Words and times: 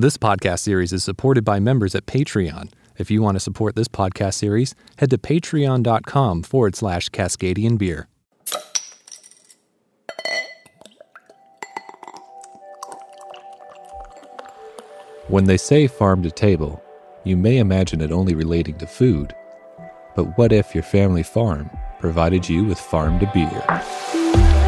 This 0.00 0.16
podcast 0.16 0.60
series 0.60 0.92
is 0.92 1.02
supported 1.02 1.44
by 1.44 1.58
members 1.58 1.92
at 1.96 2.06
Patreon. 2.06 2.70
If 2.98 3.10
you 3.10 3.20
want 3.20 3.34
to 3.34 3.40
support 3.40 3.74
this 3.74 3.88
podcast 3.88 4.34
series, 4.34 4.76
head 4.98 5.10
to 5.10 5.18
patreon.com 5.18 6.44
forward 6.44 6.76
slash 6.76 7.08
Cascadian 7.08 7.76
Beer. 7.76 8.06
When 15.26 15.46
they 15.46 15.56
say 15.56 15.88
farm 15.88 16.22
to 16.22 16.30
table, 16.30 16.80
you 17.24 17.36
may 17.36 17.58
imagine 17.58 18.00
it 18.00 18.12
only 18.12 18.36
relating 18.36 18.78
to 18.78 18.86
food. 18.86 19.34
But 20.14 20.38
what 20.38 20.52
if 20.52 20.76
your 20.76 20.84
family 20.84 21.24
farm 21.24 21.70
provided 21.98 22.48
you 22.48 22.62
with 22.62 22.78
farm 22.78 23.18
to 23.18 23.26
beer? 23.34 24.67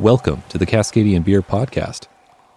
Welcome 0.00 0.44
to 0.48 0.56
the 0.56 0.64
Cascadian 0.64 1.24
Beer 1.24 1.42
Podcast. 1.42 2.06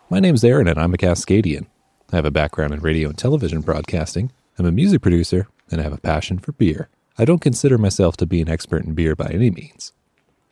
My 0.09 0.21
name's 0.21 0.45
Aaron 0.45 0.65
and 0.65 0.79
I'm 0.79 0.93
a 0.93 0.97
Cascadian. 0.97 1.65
I 2.09 2.15
have 2.15 2.23
a 2.23 2.31
background 2.31 2.73
in 2.73 2.79
radio 2.79 3.09
and 3.09 3.17
television 3.17 3.59
broadcasting. 3.59 4.31
I'm 4.57 4.65
a 4.65 4.71
music 4.71 5.01
producer 5.01 5.49
and 5.69 5.81
I 5.81 5.83
have 5.83 5.91
a 5.91 5.97
passion 5.97 6.39
for 6.39 6.53
beer. 6.53 6.87
I 7.17 7.25
don't 7.25 7.41
consider 7.41 7.77
myself 7.77 8.15
to 8.17 8.25
be 8.25 8.39
an 8.39 8.47
expert 8.47 8.85
in 8.85 8.93
beer 8.93 9.13
by 9.13 9.27
any 9.27 9.51
means, 9.51 9.91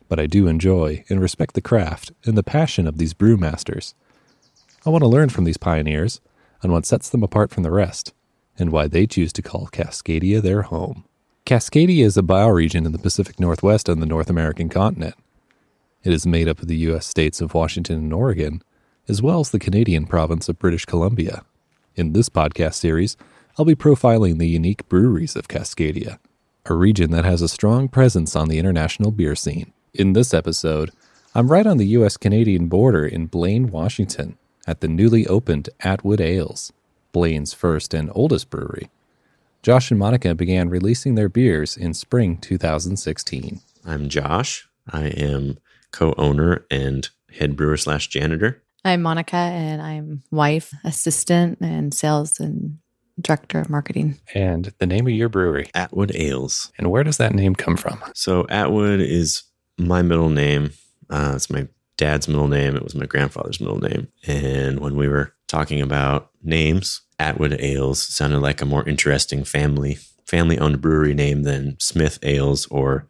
but 0.10 0.20
I 0.20 0.26
do 0.26 0.48
enjoy 0.48 1.06
and 1.10 1.22
respect 1.22 1.56
the 1.56 1.62
craft 1.62 2.12
and 2.26 2.38
the 2.38 2.44
passion 2.44 2.86
of 2.88 2.98
these 2.98 3.14
brewmasters. 3.14 3.94
I 4.86 4.90
want 4.90 5.06
to 5.06 5.08
learn 5.08 5.30
from 5.30 5.46
these 5.46 5.56
pioneers 5.56 6.20
on 6.62 6.74
what 6.74 6.86
sets 6.86 7.08
them 7.08 7.24
apart 7.24 7.52
from 7.52 7.64
the 7.64 7.72
rest 7.72 8.14
and 8.60 8.70
why 8.70 8.90
they 8.90 9.08
choose 9.08 9.32
to 9.32 9.42
call 9.42 9.68
Cascadia 9.68 10.42
their 10.42 10.64
home. 10.64 11.06
Cascadia 11.46 12.04
is 12.04 12.18
a 12.18 12.22
bioregion 12.22 12.86
in 12.86 12.92
the 12.92 13.00
Pacific 13.00 13.40
Northwest 13.40 13.88
on 13.88 14.02
the 14.02 14.06
North 14.06 14.30
American 14.30 14.68
continent. 14.68 15.16
It 16.04 16.14
is 16.14 16.26
made 16.26 16.48
up 16.48 16.62
of 16.62 16.68
the 16.68 16.78
U.S. 16.78 17.06
states 17.06 17.42
of 17.42 17.54
Washington 17.54 17.98
and 17.98 18.14
Oregon, 18.14 18.64
as 19.08 19.22
well 19.22 19.40
as 19.40 19.52
the 19.52 19.60
Canadian 19.60 20.08
province 20.08 20.50
of 20.50 20.58
British 20.58 20.86
Columbia. 20.86 21.44
In 21.96 22.14
this 22.14 22.28
podcast 22.28 22.74
series, 22.76 23.18
I'll 23.58 23.66
be 23.66 23.76
profiling 23.76 24.40
the 24.40 24.48
unique 24.48 24.90
breweries 24.90 25.36
of 25.36 25.48
Cascadia, 25.48 26.18
a 26.66 26.74
region 26.74 27.12
that 27.12 27.26
has 27.26 27.44
a 27.44 27.48
strong 27.48 27.88
presence 27.88 28.36
on 28.36 28.48
the 28.48 28.58
international 28.58 29.12
beer 29.12 29.36
scene. 29.36 29.74
In 29.94 30.14
this 30.14 30.34
episode, 30.34 30.90
I'm 31.36 31.52
right 31.52 31.68
on 31.68 31.78
the 31.78 31.88
U.S. 31.88 32.18
Canadian 32.18 32.68
border 32.68 33.06
in 33.06 33.28
Blaine, 33.28 33.68
Washington, 33.68 34.38
at 34.66 34.82
the 34.82 34.88
newly 34.88 35.28
opened 35.28 35.70
Atwood 35.82 36.20
Ales, 36.20 36.74
Blaine's 37.12 37.54
first 37.54 37.94
and 37.94 38.10
oldest 38.16 38.50
brewery. 38.50 38.90
Josh 39.62 39.92
and 39.92 40.00
Monica 40.00 40.34
began 40.34 40.70
releasing 40.70 41.14
their 41.14 41.30
beers 41.30 41.78
in 41.78 41.94
spring 41.94 42.38
2016. 42.38 43.62
I'm 43.86 44.10
Josh. 44.10 44.68
I 44.92 45.08
am 45.08 45.60
co-owner 45.92 46.66
and 46.70 47.10
head 47.38 47.56
brewer 47.56 47.78
slash 47.78 48.08
janitor. 48.08 48.62
I'm 48.84 49.02
Monica, 49.02 49.36
and 49.36 49.82
I'm 49.82 50.24
wife, 50.32 50.74
assistant, 50.84 51.60
and 51.62 51.94
sales 51.94 52.40
and 52.40 52.80
director 53.20 53.60
of 53.60 53.70
marketing. 53.70 54.20
And 54.34 54.74
the 54.80 54.88
name 54.88 55.06
of 55.08 55.14
your 55.14 55.30
brewery. 55.30 55.70
Atwood 55.76 56.16
Ales. 56.16 56.72
And 56.78 56.90
where 56.90 57.04
does 57.04 57.18
that 57.18 57.34
name 57.34 57.56
come 57.56 57.78
from? 57.78 58.04
So 58.16 58.48
Atwood 58.50 59.00
is 59.00 59.44
my 59.78 60.02
middle 60.02 60.30
name. 60.30 60.72
Uh, 61.10 61.34
it's 61.36 61.50
my 61.50 61.68
dad's 61.98 62.28
middle 62.28 62.48
name. 62.48 62.76
It 62.76 62.84
was 62.84 62.96
my 62.96 63.06
grandfather's 63.06 63.60
middle 63.60 63.80
name. 63.80 64.08
And 64.26 64.80
when 64.80 64.96
we 64.96 65.08
were 65.08 65.34
talking 65.48 65.82
about 65.82 66.32
names, 66.42 67.02
Atwood 67.20 67.58
Ales 67.60 68.02
sounded 68.02 68.40
like 68.40 68.62
a 68.62 68.66
more 68.66 68.88
interesting 68.88 69.44
family 69.44 70.00
family 70.26 70.58
owned 70.60 70.80
brewery 70.80 71.14
name 71.14 71.44
than 71.44 71.78
Smith 71.80 72.18
Ales 72.24 72.66
or 72.68 73.06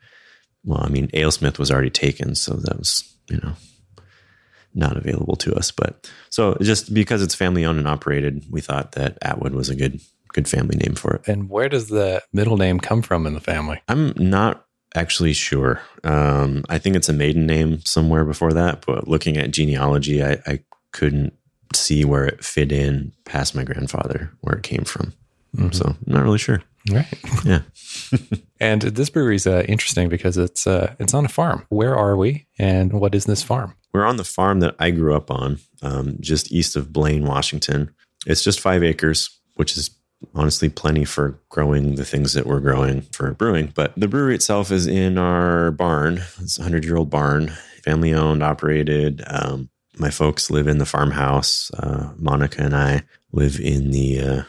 well, 0.63 0.83
I 0.83 0.89
mean, 0.89 1.07
AleSmith 1.09 1.57
was 1.57 1.71
already 1.71 1.89
taken, 1.89 2.35
so 2.35 2.53
that 2.53 2.77
was, 2.77 3.03
you 3.29 3.37
know, 3.37 3.53
not 4.73 4.97
available 4.97 5.35
to 5.37 5.53
us. 5.55 5.71
But 5.71 6.09
so 6.29 6.57
just 6.61 6.93
because 6.93 7.21
it's 7.21 7.35
family 7.35 7.65
owned 7.65 7.79
and 7.79 7.87
operated, 7.87 8.45
we 8.49 8.61
thought 8.61 8.93
that 8.93 9.17
Atwood 9.21 9.53
was 9.53 9.69
a 9.69 9.75
good 9.75 9.99
good 10.33 10.47
family 10.47 10.77
name 10.77 10.95
for 10.95 11.15
it. 11.15 11.27
And 11.27 11.49
where 11.49 11.67
does 11.67 11.89
the 11.89 12.23
middle 12.31 12.57
name 12.57 12.79
come 12.79 13.01
from 13.01 13.27
in 13.27 13.33
the 13.33 13.41
family? 13.41 13.81
I'm 13.89 14.13
not 14.17 14.65
actually 14.95 15.33
sure. 15.33 15.81
Um, 16.03 16.63
I 16.69 16.77
think 16.77 16.95
it's 16.95 17.09
a 17.09 17.13
maiden 17.13 17.45
name 17.45 17.81
somewhere 17.85 18.25
before 18.25 18.53
that, 18.53 18.85
but 18.85 19.07
looking 19.07 19.37
at 19.37 19.51
genealogy, 19.51 20.23
I, 20.23 20.41
I 20.45 20.59
couldn't 20.91 21.33
see 21.73 22.05
where 22.05 22.25
it 22.25 22.43
fit 22.43 22.71
in 22.71 23.13
past 23.25 23.55
my 23.55 23.63
grandfather, 23.63 24.31
where 24.41 24.55
it 24.55 24.63
came 24.63 24.83
from. 24.83 25.13
Mm-hmm. 25.55 25.71
So 25.71 25.85
I'm 25.85 26.13
not 26.13 26.23
really 26.23 26.37
sure. 26.37 26.63
Right. 26.89 27.07
Yeah. 27.45 27.61
and 28.59 28.81
this 28.81 29.09
brewery 29.09 29.35
is 29.35 29.45
uh, 29.45 29.63
interesting 29.67 30.09
because 30.09 30.37
it's 30.37 30.65
uh, 30.65 30.95
it's 30.99 31.13
on 31.13 31.25
a 31.25 31.29
farm. 31.29 31.65
Where 31.69 31.95
are 31.95 32.15
we, 32.15 32.47
and 32.57 32.93
what 32.93 33.13
is 33.13 33.25
this 33.25 33.43
farm? 33.43 33.75
We're 33.93 34.05
on 34.05 34.17
the 34.17 34.23
farm 34.23 34.61
that 34.61 34.75
I 34.79 34.91
grew 34.91 35.15
up 35.15 35.29
on, 35.29 35.59
um, 35.81 36.17
just 36.19 36.51
east 36.51 36.75
of 36.75 36.93
Blaine, 36.93 37.25
Washington. 37.25 37.93
It's 38.25 38.43
just 38.43 38.59
five 38.59 38.83
acres, 38.83 39.29
which 39.55 39.77
is 39.77 39.91
honestly 40.33 40.69
plenty 40.69 41.05
for 41.05 41.39
growing 41.49 41.95
the 41.95 42.05
things 42.05 42.33
that 42.33 42.45
we're 42.45 42.59
growing 42.59 43.01
for 43.01 43.31
brewing. 43.33 43.71
But 43.75 43.93
the 43.97 44.07
brewery 44.07 44.35
itself 44.35 44.71
is 44.71 44.87
in 44.87 45.17
our 45.17 45.71
barn. 45.71 46.21
It's 46.39 46.57
a 46.59 46.63
hundred 46.63 46.85
year 46.85 46.97
old 46.97 47.09
barn, 47.09 47.49
family 47.83 48.13
owned, 48.13 48.43
operated. 48.43 49.23
Um, 49.27 49.69
my 49.97 50.09
folks 50.09 50.49
live 50.49 50.67
in 50.67 50.77
the 50.77 50.85
farmhouse. 50.85 51.69
Uh, 51.71 52.11
Monica 52.17 52.63
and 52.63 52.75
I 52.75 53.03
live 53.31 53.59
in 53.59 53.91
the 53.91 54.21
uh, 54.21 54.43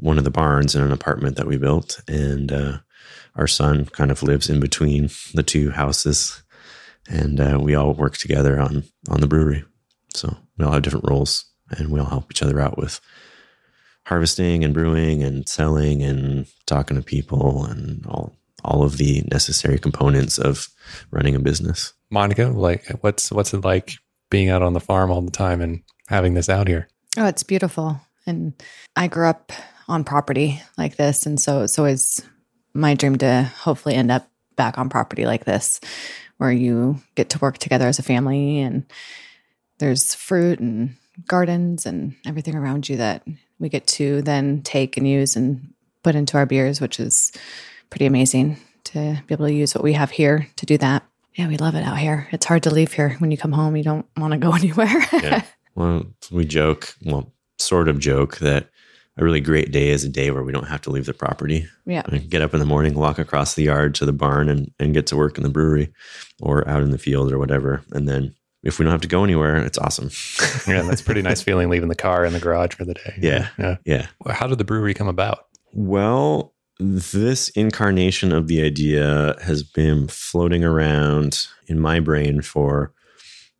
one 0.00 0.18
of 0.18 0.24
the 0.24 0.30
barns 0.30 0.74
in 0.74 0.82
an 0.82 0.92
apartment 0.92 1.36
that 1.36 1.46
we 1.46 1.56
built, 1.56 2.00
and 2.08 2.52
uh, 2.52 2.78
our 3.36 3.46
son 3.46 3.86
kind 3.86 4.10
of 4.10 4.22
lives 4.22 4.48
in 4.48 4.60
between 4.60 5.10
the 5.34 5.42
two 5.42 5.70
houses, 5.70 6.42
and 7.08 7.40
uh, 7.40 7.58
we 7.60 7.74
all 7.74 7.94
work 7.94 8.16
together 8.16 8.60
on 8.60 8.84
on 9.08 9.20
the 9.20 9.28
brewery. 9.28 9.64
So 10.14 10.36
we 10.56 10.64
all 10.64 10.72
have 10.72 10.82
different 10.82 11.08
roles, 11.08 11.44
and 11.70 11.90
we 11.90 12.00
all 12.00 12.06
help 12.06 12.30
each 12.30 12.42
other 12.42 12.60
out 12.60 12.78
with 12.78 13.00
harvesting 14.06 14.64
and 14.64 14.72
brewing 14.72 15.22
and 15.22 15.46
selling 15.48 16.02
and 16.02 16.46
talking 16.66 16.96
to 16.96 17.02
people 17.02 17.64
and 17.66 18.06
all 18.06 18.34
all 18.64 18.82
of 18.82 18.96
the 18.96 19.22
necessary 19.30 19.78
components 19.78 20.38
of 20.38 20.68
running 21.10 21.34
a 21.34 21.40
business. 21.40 21.92
Monica, 22.10 22.46
like 22.46 22.88
what's 23.02 23.30
what's 23.30 23.54
it 23.54 23.64
like 23.64 23.94
being 24.30 24.48
out 24.48 24.62
on 24.62 24.72
the 24.72 24.80
farm 24.80 25.10
all 25.10 25.22
the 25.22 25.30
time 25.30 25.60
and 25.60 25.82
having 26.08 26.34
this 26.34 26.48
out 26.48 26.68
here? 26.68 26.88
Oh, 27.16 27.26
it's 27.26 27.42
beautiful. 27.42 28.00
And 28.26 28.52
I 28.96 29.08
grew 29.08 29.26
up 29.26 29.52
on 29.88 30.04
property 30.04 30.60
like 30.76 30.96
this. 30.96 31.26
And 31.26 31.40
so 31.40 31.62
it's 31.62 31.78
always 31.78 32.22
my 32.74 32.94
dream 32.94 33.16
to 33.18 33.42
hopefully 33.60 33.94
end 33.94 34.10
up 34.10 34.28
back 34.56 34.78
on 34.78 34.88
property 34.88 35.24
like 35.26 35.44
this, 35.44 35.80
where 36.36 36.52
you 36.52 37.00
get 37.14 37.30
to 37.30 37.38
work 37.38 37.58
together 37.58 37.88
as 37.88 37.98
a 37.98 38.02
family 38.02 38.60
and 38.60 38.84
there's 39.78 40.14
fruit 40.14 40.58
and 40.58 40.96
gardens 41.26 41.86
and 41.86 42.14
everything 42.26 42.54
around 42.54 42.88
you 42.88 42.96
that 42.96 43.26
we 43.58 43.68
get 43.68 43.86
to 43.86 44.22
then 44.22 44.62
take 44.62 44.96
and 44.96 45.08
use 45.08 45.36
and 45.36 45.72
put 46.02 46.14
into 46.14 46.36
our 46.36 46.46
beers, 46.46 46.80
which 46.80 47.00
is 47.00 47.32
pretty 47.90 48.06
amazing 48.06 48.58
to 48.84 49.20
be 49.26 49.34
able 49.34 49.46
to 49.46 49.52
use 49.52 49.74
what 49.74 49.84
we 49.84 49.92
have 49.94 50.10
here 50.10 50.48
to 50.56 50.66
do 50.66 50.78
that. 50.78 51.02
Yeah, 51.34 51.48
we 51.48 51.56
love 51.56 51.74
it 51.74 51.84
out 51.84 51.98
here. 51.98 52.28
It's 52.32 52.46
hard 52.46 52.64
to 52.64 52.74
leave 52.74 52.92
here. 52.92 53.10
When 53.18 53.30
you 53.30 53.36
come 53.36 53.52
home, 53.52 53.76
you 53.76 53.84
don't 53.84 54.06
want 54.16 54.32
to 54.32 54.38
go 54.38 54.52
anywhere. 54.54 55.04
yeah. 55.12 55.42
Well, 55.74 56.06
we 56.32 56.44
joke, 56.44 56.94
well, 57.04 57.32
sort 57.58 57.88
of 57.88 57.98
joke 57.98 58.38
that 58.38 58.68
a 59.18 59.24
really 59.24 59.40
great 59.40 59.72
day 59.72 59.88
is 59.88 60.04
a 60.04 60.08
day 60.08 60.30
where 60.30 60.44
we 60.44 60.52
don't 60.52 60.68
have 60.68 60.80
to 60.82 60.90
leave 60.90 61.06
the 61.06 61.12
property. 61.12 61.66
Yeah. 61.84 62.02
We 62.10 62.20
get 62.20 62.40
up 62.40 62.54
in 62.54 62.60
the 62.60 62.66
morning, 62.66 62.94
walk 62.94 63.18
across 63.18 63.54
the 63.54 63.64
yard 63.64 63.96
to 63.96 64.06
the 64.06 64.12
barn 64.12 64.48
and, 64.48 64.72
and 64.78 64.94
get 64.94 65.08
to 65.08 65.16
work 65.16 65.36
in 65.36 65.42
the 65.42 65.48
brewery 65.48 65.92
or 66.40 66.66
out 66.68 66.82
in 66.82 66.92
the 66.92 66.98
field 66.98 67.32
or 67.32 67.38
whatever. 67.38 67.82
And 67.90 68.08
then 68.08 68.36
if 68.62 68.78
we 68.78 68.84
don't 68.84 68.92
have 68.92 69.00
to 69.00 69.08
go 69.08 69.24
anywhere, 69.24 69.56
it's 69.56 69.76
awesome. 69.76 70.10
yeah, 70.72 70.82
that's 70.82 71.02
pretty 71.02 71.22
nice 71.22 71.42
feeling 71.42 71.68
leaving 71.68 71.88
the 71.88 71.96
car 71.96 72.24
in 72.24 72.32
the 72.32 72.38
garage 72.38 72.74
for 72.74 72.84
the 72.84 72.94
day. 72.94 73.14
Yeah. 73.18 73.48
Yeah. 73.58 73.76
Yeah. 73.84 74.06
How 74.28 74.46
did 74.46 74.58
the 74.58 74.64
brewery 74.64 74.94
come 74.94 75.08
about? 75.08 75.46
Well, 75.72 76.54
this 76.78 77.48
incarnation 77.50 78.30
of 78.30 78.46
the 78.46 78.62
idea 78.62 79.36
has 79.42 79.64
been 79.64 80.06
floating 80.06 80.62
around 80.62 81.48
in 81.66 81.80
my 81.80 81.98
brain 81.98 82.40
for 82.40 82.92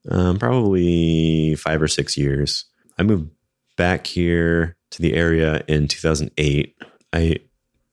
um, 0.08 0.38
probably 0.38 1.56
five 1.56 1.82
or 1.82 1.88
six 1.88 2.16
years. 2.16 2.64
I 2.96 3.02
moved 3.02 3.31
back 3.76 4.06
here 4.06 4.77
to 4.90 5.02
the 5.02 5.14
area 5.14 5.64
in 5.69 5.88
2008. 5.88 6.76
I 7.12 7.37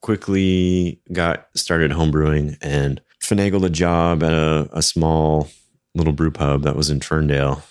quickly 0.02 1.02
got 1.12 1.48
started 1.56 1.92
homebrewing 1.92 2.58
and 2.62 3.02
finagled 3.22 3.66
a 3.66 3.70
job 3.70 4.24
at 4.24 4.34
a, 4.34 4.70
a 4.72 4.82
small 4.82 5.50
little 5.96 6.14
brew 6.14 6.32
pub 6.32 6.64
that 6.64 6.76
was 6.76 6.90
in 6.90 7.00
Ferndale 7.00 7.64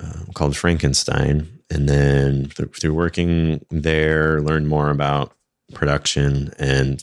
uh, 0.00 0.24
called 0.34 0.56
Frankenstein. 0.56 1.60
And 1.70 1.88
then 1.88 2.46
through, 2.50 2.68
through 2.68 2.94
working 2.94 3.64
there, 3.70 4.40
learned 4.42 4.68
more 4.68 4.90
about 4.90 5.32
production 5.72 6.52
and 6.58 7.02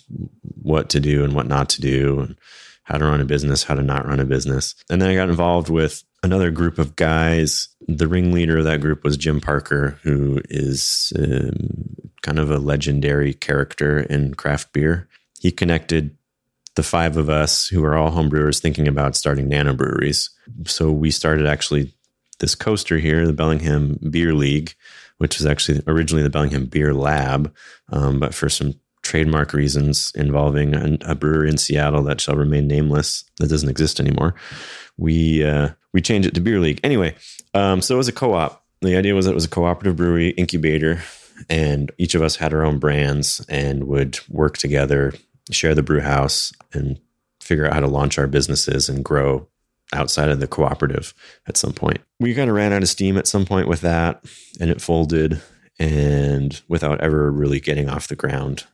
what 0.61 0.89
to 0.89 0.99
do 0.99 1.23
and 1.23 1.33
what 1.33 1.47
not 1.47 1.69
to 1.69 1.81
do 1.81 2.19
and 2.19 2.37
how 2.83 2.97
to 2.97 3.05
run 3.05 3.21
a 3.21 3.25
business, 3.25 3.63
how 3.63 3.75
to 3.75 3.81
not 3.81 4.07
run 4.07 4.19
a 4.19 4.25
business. 4.25 4.75
And 4.89 5.01
then 5.01 5.09
I 5.09 5.15
got 5.15 5.29
involved 5.29 5.69
with 5.69 6.03
another 6.23 6.51
group 6.51 6.77
of 6.77 6.95
guys. 6.95 7.69
The 7.87 8.07
ringleader 8.07 8.59
of 8.59 8.65
that 8.65 8.81
group 8.81 9.03
was 9.03 9.17
Jim 9.17 9.41
Parker, 9.41 9.99
who 10.03 10.41
is 10.49 11.13
um, 11.17 12.11
kind 12.21 12.39
of 12.39 12.51
a 12.51 12.57
legendary 12.57 13.33
character 13.33 13.99
in 13.99 14.33
craft 14.33 14.73
beer. 14.73 15.07
He 15.39 15.51
connected 15.51 16.17
the 16.75 16.83
five 16.83 17.17
of 17.17 17.29
us 17.29 17.67
who 17.67 17.83
are 17.83 17.95
all 17.95 18.11
homebrewers 18.11 18.59
thinking 18.59 18.87
about 18.87 19.15
starting 19.15 19.49
nano 19.49 19.73
breweries. 19.73 20.29
So 20.65 20.91
we 20.91 21.11
started 21.11 21.47
actually 21.47 21.93
this 22.39 22.55
coaster 22.55 22.97
here, 22.97 23.25
the 23.25 23.33
Bellingham 23.33 23.99
Beer 24.09 24.33
League, 24.33 24.75
which 25.17 25.37
was 25.37 25.45
actually 25.45 25.81
originally 25.87 26.23
the 26.23 26.29
Bellingham 26.29 26.65
Beer 26.65 26.93
Lab, 26.93 27.53
um, 27.89 28.19
but 28.19 28.33
for 28.33 28.49
some 28.49 28.75
trademark 29.09 29.53
reasons 29.53 30.11
involving 30.13 30.75
a, 30.75 30.97
a, 31.01 31.15
brewery 31.15 31.49
in 31.49 31.57
Seattle 31.57 32.03
that 32.03 32.21
shall 32.21 32.35
remain 32.35 32.67
nameless, 32.67 33.23
that 33.39 33.49
doesn't 33.49 33.69
exist 33.69 33.99
anymore, 33.99 34.35
we 34.97 35.43
uh, 35.43 35.69
we 35.93 36.01
changed 36.01 36.27
it 36.27 36.35
to 36.35 36.41
Beer 36.41 36.59
League. 36.59 36.79
Anyway, 36.83 37.15
um, 37.55 37.81
so 37.81 37.95
it 37.95 37.97
was 37.97 38.07
a 38.07 38.13
co-op. 38.13 38.63
The 38.81 38.95
idea 38.95 39.15
was 39.15 39.25
that 39.25 39.31
it 39.31 39.35
was 39.35 39.45
a 39.45 39.49
cooperative 39.49 39.95
brewery 39.95 40.29
incubator, 40.29 41.01
and 41.49 41.91
each 41.97 42.13
of 42.13 42.21
us 42.21 42.35
had 42.35 42.53
our 42.53 42.63
own 42.63 42.77
brands 42.77 43.43
and 43.49 43.85
would 43.85 44.19
work 44.29 44.57
together, 44.57 45.15
share 45.49 45.73
the 45.73 45.81
brew 45.81 46.01
house, 46.01 46.53
and 46.71 46.99
figure 47.41 47.65
out 47.65 47.73
how 47.73 47.79
to 47.79 47.87
launch 47.87 48.19
our 48.19 48.27
businesses 48.27 48.89
and 48.89 49.03
grow 49.03 49.47
outside 49.91 50.29
of 50.29 50.39
the 50.39 50.47
cooperative 50.47 51.15
at 51.47 51.57
some 51.57 51.73
point. 51.73 51.97
We 52.19 52.35
kind 52.35 52.47
of 52.47 52.55
ran 52.55 52.73
out 52.73 52.83
of 52.83 52.89
steam 52.89 53.17
at 53.17 53.25
some 53.25 53.45
point 53.45 53.67
with 53.67 53.81
that 53.81 54.23
and 54.59 54.69
it 54.69 54.81
folded 54.81 55.41
and 55.79 56.61
without 56.67 57.01
ever 57.01 57.31
really 57.31 57.59
getting 57.59 57.89
off 57.89 58.07
the 58.07 58.15
ground. 58.15 58.65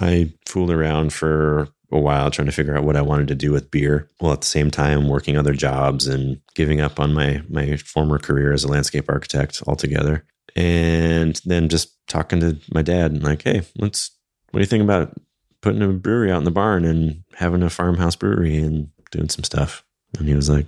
I 0.00 0.32
fooled 0.46 0.70
around 0.70 1.12
for 1.12 1.68
a 1.92 1.98
while 1.98 2.30
trying 2.30 2.46
to 2.46 2.52
figure 2.52 2.76
out 2.76 2.84
what 2.84 2.96
I 2.96 3.02
wanted 3.02 3.28
to 3.28 3.34
do 3.34 3.52
with 3.52 3.70
beer 3.70 4.08
while 4.18 4.32
at 4.32 4.40
the 4.40 4.46
same 4.46 4.70
time 4.70 5.08
working 5.08 5.36
other 5.36 5.52
jobs 5.52 6.06
and 6.06 6.40
giving 6.54 6.80
up 6.80 7.00
on 7.00 7.12
my 7.12 7.42
my 7.48 7.76
former 7.76 8.18
career 8.18 8.52
as 8.52 8.64
a 8.64 8.68
landscape 8.68 9.06
architect 9.08 9.62
altogether. 9.66 10.24
And 10.56 11.40
then 11.44 11.68
just 11.68 11.96
talking 12.08 12.40
to 12.40 12.58
my 12.72 12.82
dad 12.82 13.12
and 13.12 13.22
like, 13.22 13.42
hey, 13.42 13.62
let's 13.76 14.10
what 14.50 14.58
do 14.58 14.62
you 14.62 14.66
think 14.66 14.82
about 14.84 15.14
putting 15.60 15.82
a 15.82 15.88
brewery 15.88 16.30
out 16.32 16.38
in 16.38 16.44
the 16.44 16.50
barn 16.50 16.84
and 16.84 17.22
having 17.34 17.62
a 17.62 17.70
farmhouse 17.70 18.16
brewery 18.16 18.56
and 18.56 18.88
doing 19.10 19.28
some 19.28 19.44
stuff? 19.44 19.84
And 20.18 20.26
he 20.28 20.34
was 20.34 20.48
like, 20.48 20.66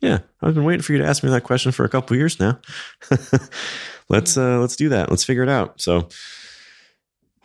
Yeah, 0.00 0.20
I've 0.42 0.54
been 0.54 0.64
waiting 0.64 0.82
for 0.82 0.92
you 0.92 0.98
to 0.98 1.06
ask 1.06 1.22
me 1.22 1.30
that 1.30 1.44
question 1.44 1.72
for 1.72 1.84
a 1.84 1.88
couple 1.88 2.16
years 2.16 2.38
now. 2.38 2.58
let's 4.08 4.36
uh, 4.36 4.58
let's 4.60 4.76
do 4.76 4.88
that. 4.90 5.10
Let's 5.10 5.24
figure 5.24 5.42
it 5.42 5.48
out. 5.48 5.80
So 5.80 6.08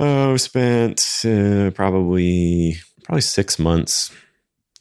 oh, 0.02 0.38
spent 0.38 1.02
uh, 1.26 1.72
probably 1.72 2.78
probably 3.04 3.22
six 3.22 3.58
months 3.58 4.12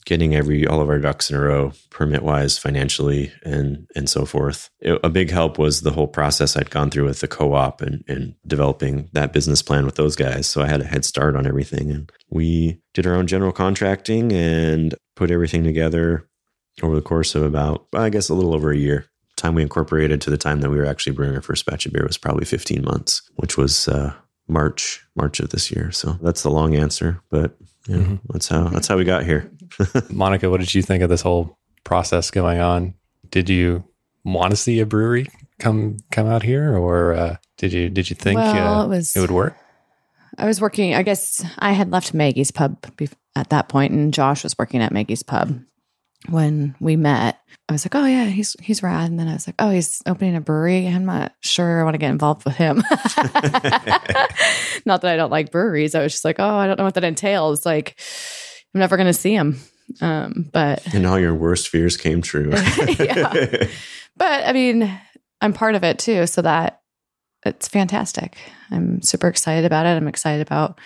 getting 0.07 0.35
every 0.35 0.67
all 0.67 0.81
of 0.81 0.89
our 0.89 0.99
ducks 0.99 1.31
in 1.31 1.37
a 1.37 1.41
row 1.41 1.73
permit 1.91 2.23
wise 2.23 2.59
financially 2.59 3.31
and 3.45 3.87
and 3.95 4.09
so 4.09 4.25
forth 4.25 4.71
it, 4.81 4.99
a 5.05 5.11
big 5.11 5.31
help 5.31 5.59
was 5.59 5.83
the 5.83 5.93
whole 5.93 6.09
process 6.09 6.57
i'd 6.57 6.71
gone 6.71 6.91
through 6.91 7.05
with 7.05 7.21
the 7.21 7.29
co-op 7.29 7.83
and, 7.83 8.03
and 8.09 8.35
developing 8.47 9.09
that 9.13 9.33
business 9.33 9.63
plan 9.63 9.85
with 9.85 9.97
those 9.97 10.17
guys 10.17 10.47
so 10.47 10.63
i 10.63 10.67
had 10.67 10.81
a 10.81 10.87
head 10.87 11.05
start 11.05 11.37
on 11.37 11.47
everything 11.47 11.91
and 11.91 12.11
we 12.31 12.81
did 12.95 13.07
our 13.07 13.15
own 13.15 13.27
general 13.27 13.53
contracting 13.53 14.33
and 14.33 14.95
put 15.17 15.31
everything 15.31 15.63
together 15.63 16.27
over 16.83 16.95
the 16.95 17.03
course 17.03 17.35
of 17.35 17.43
about, 17.43 17.87
I 17.95 18.09
guess, 18.09 18.29
a 18.29 18.35
little 18.35 18.55
over 18.55 18.71
a 18.71 18.77
year. 18.77 19.07
Time 19.37 19.55
we 19.55 19.63
incorporated 19.63 20.21
to 20.23 20.31
the 20.31 20.39
time 20.39 20.61
that 20.61 20.71
we 20.71 20.77
were 20.77 20.87
actually 20.87 21.13
brewing 21.13 21.35
our 21.35 21.43
first 21.43 21.67
batch 21.67 21.87
of 21.87 21.93
beer 21.93 22.07
was 22.07 22.19
probably 22.19 22.45
15 22.45 22.83
months, 22.85 23.23
which 23.37 23.57
was 23.57 23.89
uh, 23.89 24.13
March 24.49 25.05
March 25.17 25.41
of 25.41 25.51
this 25.51 25.71
year. 25.71 25.91
So 25.91 26.19
that's 26.23 26.43
the 26.43 26.51
long 26.51 26.75
answer, 26.75 27.21
but 27.31 27.57
yeah, 27.87 27.97
mm-hmm. 27.97 28.17
that's 28.31 28.49
how 28.49 28.69
that's 28.69 28.89
how 28.89 28.97
we 28.97 29.05
got 29.05 29.25
here. 29.25 29.51
Monica, 30.11 30.51
what 30.51 30.61
did 30.61 30.75
you 30.75 30.83
think 30.83 31.03
of 31.03 31.11
this 31.11 31.23
whole 31.23 31.59
process 31.85 32.31
going 32.31 32.61
on? 32.61 32.95
Did 33.31 33.49
you 33.49 33.85
want 34.25 34.51
to 34.51 34.57
see 34.57 34.81
a 34.81 34.87
brewery 34.87 35.29
come 35.59 35.99
come 36.11 36.27
out 36.27 36.43
here, 36.43 36.77
or 36.77 37.13
uh, 37.13 37.37
did 37.57 37.73
you 37.73 37.89
did 37.89 38.11
you 38.11 38.17
think 38.17 38.39
well, 38.39 38.81
uh, 38.81 38.85
it, 38.85 38.89
was, 38.89 39.17
it 39.17 39.21
would 39.21 39.31
work? 39.31 39.57
I 40.39 40.47
was 40.47 40.61
working. 40.61 40.95
I 40.95 41.03
guess 41.03 41.45
I 41.59 41.73
had 41.73 41.91
left 41.91 42.15
Maggie's 42.15 42.51
Pub 42.51 42.85
at 43.37 43.51
that 43.51 43.69
point, 43.69 43.93
and 43.93 44.13
Josh 44.13 44.43
was 44.43 44.57
working 44.59 44.81
at 44.83 44.93
Maggie's 44.93 45.23
Pub 45.23 45.61
when 46.29 46.75
we 46.81 46.97
met. 46.97 47.41
I 47.69 47.73
was 47.73 47.85
like, 47.85 47.95
"Oh 47.95 48.05
yeah, 48.05 48.25
he's 48.25 48.57
he's 48.61 48.83
rad." 48.83 49.11
And 49.11 49.19
then 49.19 49.29
I 49.29 49.35
was 49.35 49.47
like, 49.47 49.57
"Oh, 49.59 49.71
he's 49.71 50.03
opening 50.07 50.37
a 50.37 50.41
brewery. 50.41 50.87
I'm 50.87 51.05
not 51.05 51.35
sure 51.41 51.81
I 51.81 51.85
want 51.85 51.95
to 51.95 51.99
get 51.99 52.11
involved 52.11 52.45
with 52.45 52.57
him." 52.57 52.79
not 54.85 55.01
that 55.03 55.05
I 55.05 55.17
don't 55.17 55.31
like 55.31 55.53
breweries. 55.53 55.95
I 55.95 56.03
was 56.03 56.13
just 56.13 56.25
like, 56.25 56.37
"Oh, 56.39 56.57
I 56.57 56.67
don't 56.67 56.79
know 56.79 56.85
what 56.85 56.95
that 56.95 57.05
entails." 57.05 57.65
Like, 57.65 57.99
I'm 58.75 58.81
never 58.81 58.97
going 58.97 59.07
to 59.07 59.13
see 59.13 59.35
him. 59.35 59.61
Um, 60.01 60.49
but 60.53 60.95
and 60.95 61.07
all 61.07 61.19
your 61.19 61.35
worst 61.35 61.69
fears 61.69 61.97
came 61.97 62.23
true. 62.23 62.51
yeah. 62.99 63.67
But 64.17 64.47
I 64.47 64.53
mean, 64.53 65.01
I'm 65.41 65.53
part 65.53 65.75
of 65.75 65.85
it 65.85 65.99
too, 65.99 66.27
so 66.27 66.43
that 66.43 66.83
it's 67.45 67.69
fantastic. 67.69 68.37
I'm 68.71 69.03
super 69.03 69.29
excited 69.29 69.65
about 69.65 69.87
it. 69.87 69.97
I'm 69.97 70.09
excited 70.09 70.43
about 70.43 70.81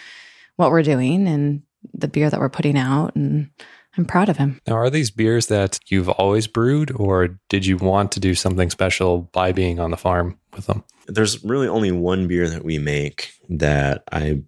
what 0.57 0.71
we're 0.71 0.83
doing 0.83 1.27
and 1.27 1.63
the 1.93 2.09
beer 2.09 2.31
that 2.31 2.41
we're 2.41 2.49
putting 2.49 2.79
out 2.79 3.15
and 3.17 3.51
I'm 3.97 4.05
proud 4.05 4.29
of 4.29 4.37
him. 4.37 4.61
Now, 4.67 4.75
are 4.75 4.91
these 4.91 5.11
beers 5.11 5.47
that 5.47 5.79
you've 5.87 6.09
always 6.09 6.47
brewed, 6.47 6.91
or 6.97 7.39
did 7.49 7.65
you 7.65 7.77
want 7.77 8.13
to 8.13 8.21
do 8.21 8.35
something 8.35 8.71
special 8.71 9.31
by 9.33 9.53
being 9.53 9.79
on 9.79 9.91
the 9.91 9.97
farm 9.97 10.39
with 10.55 10.67
them? 10.67 10.85
There's 11.07 11.45
really 11.45 11.69
only 11.69 11.93
one 11.93 12.27
beer 12.27 12.49
that 12.49 12.65
we 12.65 12.79
make 12.79 13.31
that 13.49 14.05
I 14.11 14.43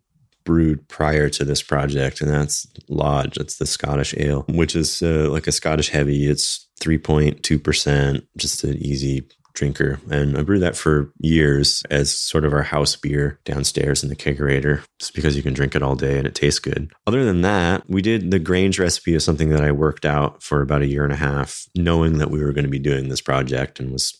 brewed 0.44 0.88
prior 0.88 1.28
to 1.28 1.44
this 1.44 1.62
project, 1.62 2.20
and 2.20 2.30
that's 2.30 2.66
Lodge. 2.88 3.36
It's 3.36 3.58
the 3.58 3.66
Scottish 3.66 4.14
ale, 4.16 4.44
which 4.48 4.74
is 4.74 5.02
uh, 5.02 5.28
like 5.30 5.46
a 5.46 5.52
Scottish 5.52 5.90
heavy. 5.90 6.26
It's 6.28 6.66
3.2%, 6.80 8.26
just 8.36 8.64
an 8.64 8.76
easy 8.78 9.28
drinker. 9.56 9.98
And 10.08 10.38
I 10.38 10.42
brewed 10.42 10.62
that 10.62 10.76
for 10.76 11.12
years 11.18 11.82
as 11.90 12.16
sort 12.16 12.44
of 12.44 12.52
our 12.52 12.62
house 12.62 12.94
beer 12.94 13.40
downstairs 13.44 14.04
in 14.04 14.08
the 14.08 14.14
kegerator, 14.14 14.84
just 15.00 15.14
because 15.14 15.36
you 15.36 15.42
can 15.42 15.54
drink 15.54 15.74
it 15.74 15.82
all 15.82 15.96
day 15.96 16.18
and 16.18 16.26
it 16.26 16.36
tastes 16.36 16.60
good. 16.60 16.92
Other 17.06 17.24
than 17.24 17.40
that, 17.40 17.82
we 17.88 18.02
did 18.02 18.30
the 18.30 18.38
Grange 18.38 18.78
recipe 18.78 19.14
is 19.14 19.24
something 19.24 19.48
that 19.48 19.62
I 19.62 19.72
worked 19.72 20.06
out 20.06 20.42
for 20.42 20.62
about 20.62 20.82
a 20.82 20.86
year 20.86 21.02
and 21.02 21.12
a 21.12 21.16
half, 21.16 21.66
knowing 21.74 22.18
that 22.18 22.30
we 22.30 22.42
were 22.42 22.52
going 22.52 22.64
to 22.64 22.70
be 22.70 22.78
doing 22.78 23.08
this 23.08 23.20
project 23.20 23.80
and 23.80 23.90
was 23.90 24.16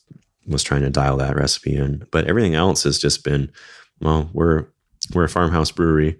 was 0.49 0.63
trying 0.63 0.83
to 0.83 0.91
dial 0.91 1.17
that 1.19 1.37
recipe 1.37 1.77
in. 1.77 2.07
But 2.11 2.27
everything 2.27 2.55
else 2.55 2.85
has 2.85 2.99
just 2.99 3.25
been, 3.25 3.53
well, 4.01 4.31
we're 4.33 4.67
we're 5.13 5.25
a 5.25 5.29
farmhouse 5.29 5.71
brewery. 5.71 6.19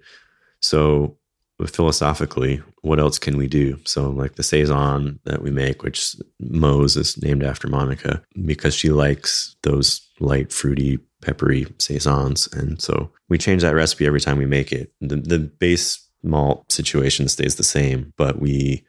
So 0.61 1.17
philosophically, 1.65 2.61
what 2.87 2.99
else 2.99 3.19
can 3.19 3.37
we 3.37 3.47
do? 3.47 3.79
So, 3.85 4.09
like 4.09 4.35
the 4.35 4.43
saison 4.43 5.19
that 5.25 5.41
we 5.41 5.51
make, 5.51 5.83
which 5.83 6.15
Moe's 6.39 6.95
is 6.95 7.21
named 7.21 7.43
after 7.43 7.67
Monica 7.67 8.21
because 8.45 8.73
she 8.73 8.89
likes 8.89 9.55
those 9.63 10.07
light, 10.19 10.51
fruity, 10.51 10.99
peppery 11.21 11.67
saisons, 11.79 12.47
and 12.53 12.81
so 12.81 13.11
we 13.29 13.37
change 13.37 13.61
that 13.61 13.75
recipe 13.75 14.05
every 14.05 14.21
time 14.21 14.37
we 14.37 14.45
make 14.45 14.71
it. 14.71 14.91
The, 15.01 15.17
the 15.17 15.39
base 15.39 16.03
malt 16.23 16.71
situation 16.71 17.27
stays 17.27 17.55
the 17.55 17.63
same, 17.63 18.13
but 18.17 18.39
we 18.39 18.85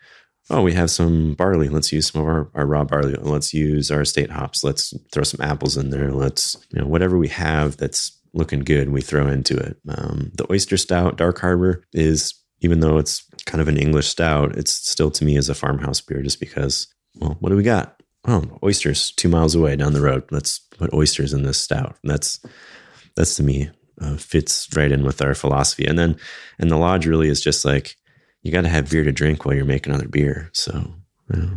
oh 0.50 0.62
we 0.62 0.73
have 0.75 0.90
some 0.90 1.35
barley. 1.35 1.69
Let's 1.69 1.93
use 1.93 2.09
some 2.09 2.23
of 2.23 2.28
our, 2.28 2.50
our 2.55 2.67
raw 2.67 2.85
barley. 2.85 3.14
Let's 3.14 3.52
use 3.52 3.90
our 3.90 4.02
estate 4.02 4.31
hops. 4.31 4.64
Let's 4.64 4.95
throw 5.12 5.25
some 5.25 5.40
apples 5.40 5.76
in 5.76 5.90
there. 5.90 6.12
Let's 6.12 6.57
you 6.71 6.81
know 6.81 6.87
whatever 6.87 7.19
we 7.19 7.28
have 7.28 7.76
that's 7.76 8.19
looking 8.35 8.61
good 8.61 8.90
we 8.90 9.00
throw 9.00 9.26
into 9.26 9.57
it. 9.57 9.78
Um, 9.88 10.31
the 10.35 10.50
oyster 10.52 10.76
stout 10.76 11.17
dark 11.17 11.38
harbor 11.40 11.85
is 11.93 12.35
even 12.61 12.81
though 12.81 12.99
it's 12.99 13.25
kind 13.49 13.62
of 13.62 13.67
an 13.67 13.78
English 13.78 14.09
stout, 14.09 14.57
it's 14.57 14.73
still 14.73 15.11
to 15.11 15.25
me 15.25 15.37
as 15.37 15.49
a 15.49 15.55
farmhouse 15.55 16.00
beer 16.02 16.23
just 16.23 16.38
because, 16.38 16.87
well, 17.17 17.37
what 17.40 17.49
do 17.49 17.57
we 17.57 17.62
got? 17.62 18.00
Oh, 18.26 18.59
oysters 18.62 19.11
two 19.12 19.28
miles 19.28 19.55
away 19.55 19.75
down 19.75 19.95
the 19.95 20.02
road. 20.02 20.25
Let's 20.31 20.59
put 20.59 20.93
oysters 20.93 21.33
in 21.33 21.45
this 21.45 21.59
stout. 21.59 21.97
That's, 22.05 22.40
that's 23.17 23.37
to 23.37 23.43
me 23.43 23.71
uh, 24.00 24.17
fits 24.17 24.69
right 24.76 24.93
in 24.93 25.02
with 25.02 25.23
our 25.23 25.35
philosophy. 25.35 25.87
And 25.87 25.99
then, 25.99 26.17
and 26.59 26.71
the 26.71 26.76
lodge 26.76 27.07
really 27.07 27.28
is 27.28 27.40
just 27.40 27.64
like, 27.64 27.97
you 28.43 28.52
got 28.52 28.61
to 28.61 28.69
have 28.69 28.90
beer 28.90 29.02
to 29.02 29.12
drink 29.12 29.45
while 29.45 29.55
you're 29.55 29.64
making 29.64 29.95
other 29.95 30.09
beer. 30.09 30.50
So, 30.52 30.95
you 31.33 31.40
know, 31.40 31.50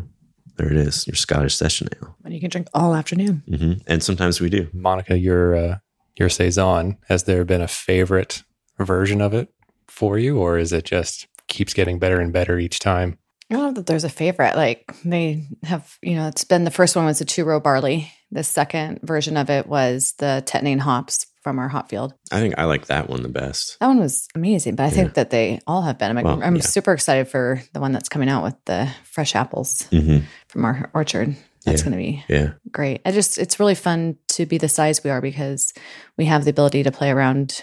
there 0.56 0.72
it 0.72 0.78
is, 0.78 1.06
your 1.06 1.16
Scottish 1.16 1.56
session 1.56 1.90
ale. 1.96 2.16
And 2.24 2.34
you 2.34 2.40
can 2.40 2.50
drink 2.50 2.68
all 2.74 2.96
afternoon. 2.96 3.44
Mm-hmm. 3.50 3.74
And 3.88 4.02
sometimes 4.02 4.40
we 4.40 4.50
do. 4.50 4.70
Monica, 4.74 5.20
your, 5.20 5.56
uh, 5.56 5.78
your 6.16 6.30
Saison, 6.30 6.98
has 7.10 7.26
there 7.26 7.44
been 7.44 7.62
a 7.62 7.68
favorite 7.68 8.44
version 8.80 9.22
of 9.22 9.34
it 9.34 9.50
for 9.88 10.18
you, 10.18 10.40
or 10.40 10.58
is 10.58 10.72
it 10.72 10.86
just 10.86 11.28
keeps 11.52 11.76
getting 11.76 12.00
better 12.00 12.20
and 12.20 12.34
better 12.34 12.58
each 12.58 12.80
time? 12.80 13.20
I 13.52 13.56
don't 13.56 13.64
know 13.64 13.74
that 13.74 13.86
there's 13.86 14.06
a 14.06 14.10
favorite. 14.10 14.56
Like 14.56 14.92
they 15.04 15.46
have, 15.64 15.98
you 16.02 16.16
know, 16.16 16.28
it's 16.30 16.46
been 16.46 16.64
the 16.64 16.72
first 16.72 16.96
one 16.96 17.06
was 17.06 17.20
the 17.20 17.26
two 17.26 17.44
row 17.44 17.60
barley. 17.60 18.12
The 18.32 18.44
second 18.44 19.02
version 19.04 19.36
of 19.36 19.50
it 19.50 19.68
was 19.68 20.14
the 20.18 20.42
Tettnang 20.46 20.80
hops 20.80 21.28
from 21.42 21.60
our 21.60 21.68
hop 21.68 21.90
field. 21.90 22.14
I 22.32 22.40
think 22.40 22.58
I 22.58 22.64
like 22.64 22.86
that 22.86 23.10
one 23.10 23.24
the 23.24 23.30
best. 23.30 23.78
That 23.80 23.88
one 23.88 24.00
was 24.00 24.28
amazing, 24.36 24.76
but 24.76 24.84
I 24.84 24.88
yeah. 24.88 24.94
think 24.94 25.14
that 25.16 25.32
they 25.32 25.60
all 25.68 25.82
have 25.82 25.98
been. 25.98 26.18
I'm, 26.18 26.24
well, 26.24 26.42
I'm 26.42 26.56
yeah. 26.56 26.62
super 26.62 26.94
excited 26.94 27.28
for 27.28 27.62
the 27.74 27.82
one 27.82 27.92
that's 27.92 28.10
coming 28.10 28.30
out 28.30 28.44
with 28.44 28.56
the 28.66 28.90
fresh 29.04 29.36
apples 29.36 29.88
mm-hmm. 29.92 30.26
from 30.48 30.66
our 30.66 30.90
orchard. 30.94 31.36
That's 31.66 31.82
yeah. 31.82 31.90
going 31.90 31.92
to 31.92 32.04
be 32.04 32.24
yeah 32.34 32.54
great. 32.72 33.02
I 33.06 33.12
just 33.12 33.38
it's 33.38 33.60
really 33.60 33.76
fun 33.76 34.18
to 34.30 34.46
be 34.46 34.58
the 34.58 34.70
size 34.70 35.04
we 35.04 35.10
are 35.10 35.22
because 35.22 35.74
we 36.18 36.26
have 36.26 36.44
the 36.44 36.50
ability 36.50 36.84
to 36.84 36.92
play 36.92 37.12
around 37.12 37.62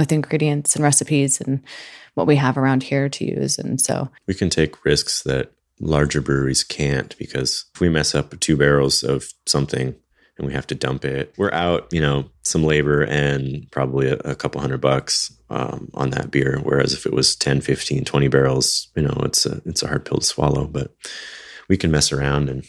with 0.00 0.10
ingredients 0.10 0.74
and 0.74 0.82
recipes 0.82 1.42
and 1.42 1.62
what 2.14 2.26
we 2.26 2.34
have 2.34 2.56
around 2.56 2.82
here 2.82 3.08
to 3.10 3.24
use. 3.24 3.58
And 3.58 3.78
so 3.78 4.08
we 4.26 4.32
can 4.32 4.48
take 4.48 4.82
risks 4.84 5.22
that 5.24 5.52
larger 5.78 6.22
breweries 6.22 6.64
can't 6.64 7.16
because 7.18 7.66
if 7.74 7.80
we 7.82 7.90
mess 7.90 8.14
up 8.14 8.38
two 8.40 8.56
barrels 8.56 9.02
of 9.02 9.30
something 9.46 9.94
and 10.38 10.46
we 10.46 10.54
have 10.54 10.66
to 10.68 10.74
dump 10.74 11.04
it, 11.04 11.34
we're 11.36 11.52
out, 11.52 11.86
you 11.92 12.00
know, 12.00 12.30
some 12.44 12.64
labor 12.64 13.02
and 13.02 13.70
probably 13.70 14.08
a, 14.08 14.16
a 14.24 14.34
couple 14.34 14.62
hundred 14.62 14.80
bucks 14.80 15.36
um, 15.50 15.90
on 15.92 16.10
that 16.10 16.30
beer. 16.30 16.58
Whereas 16.62 16.94
if 16.94 17.04
it 17.04 17.12
was 17.12 17.36
10, 17.36 17.60
15, 17.60 18.04
20 18.04 18.28
barrels, 18.28 18.88
you 18.96 19.02
know, 19.02 19.20
it's 19.24 19.44
a, 19.44 19.60
it's 19.66 19.82
a 19.82 19.88
hard 19.88 20.06
pill 20.06 20.18
to 20.18 20.24
swallow, 20.24 20.66
but 20.66 20.94
we 21.68 21.76
can 21.76 21.90
mess 21.90 22.10
around 22.10 22.48
and 22.48 22.64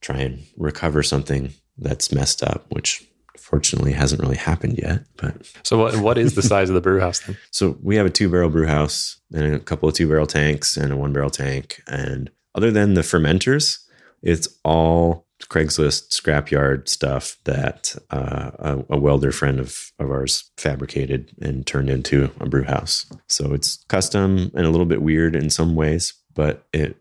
try 0.00 0.18
and 0.18 0.44
recover 0.56 1.04
something 1.04 1.52
that's 1.78 2.12
messed 2.12 2.42
up, 2.42 2.66
which 2.70 3.06
fortunately 3.38 3.92
hasn't 3.92 4.20
really 4.20 4.36
happened 4.36 4.78
yet. 4.78 5.04
But 5.16 5.46
so, 5.62 5.78
what 5.78 5.96
what 5.96 6.18
is 6.18 6.34
the 6.34 6.42
size 6.42 6.68
of 6.68 6.74
the 6.74 6.80
brew 6.80 7.00
house 7.00 7.20
then? 7.20 7.36
So 7.50 7.76
we 7.82 7.96
have 7.96 8.06
a 8.06 8.10
two 8.10 8.28
barrel 8.28 8.50
brew 8.50 8.66
house 8.66 9.20
and 9.32 9.54
a 9.54 9.58
couple 9.58 9.88
of 9.88 9.94
two 9.94 10.08
barrel 10.08 10.26
tanks 10.26 10.76
and 10.76 10.92
a 10.92 10.96
one 10.96 11.12
barrel 11.12 11.30
tank. 11.30 11.82
And 11.86 12.30
other 12.54 12.70
than 12.70 12.94
the 12.94 13.02
fermenters, 13.02 13.78
it's 14.22 14.48
all 14.64 15.26
Craigslist 15.48 16.10
scrapyard 16.10 16.88
stuff 16.88 17.36
that 17.44 17.96
uh, 18.10 18.50
a, 18.58 18.84
a, 18.90 18.98
welder 18.98 19.32
friend 19.32 19.58
of, 19.58 19.92
of 19.98 20.10
ours 20.10 20.50
fabricated 20.56 21.32
and 21.40 21.66
turned 21.66 21.90
into 21.90 22.30
a 22.40 22.48
brew 22.48 22.64
house. 22.64 23.06
So 23.26 23.52
it's 23.52 23.84
custom 23.88 24.50
and 24.54 24.66
a 24.66 24.70
little 24.70 24.86
bit 24.86 25.02
weird 25.02 25.36
in 25.36 25.50
some 25.50 25.74
ways, 25.74 26.14
but 26.34 26.66
it 26.72 26.96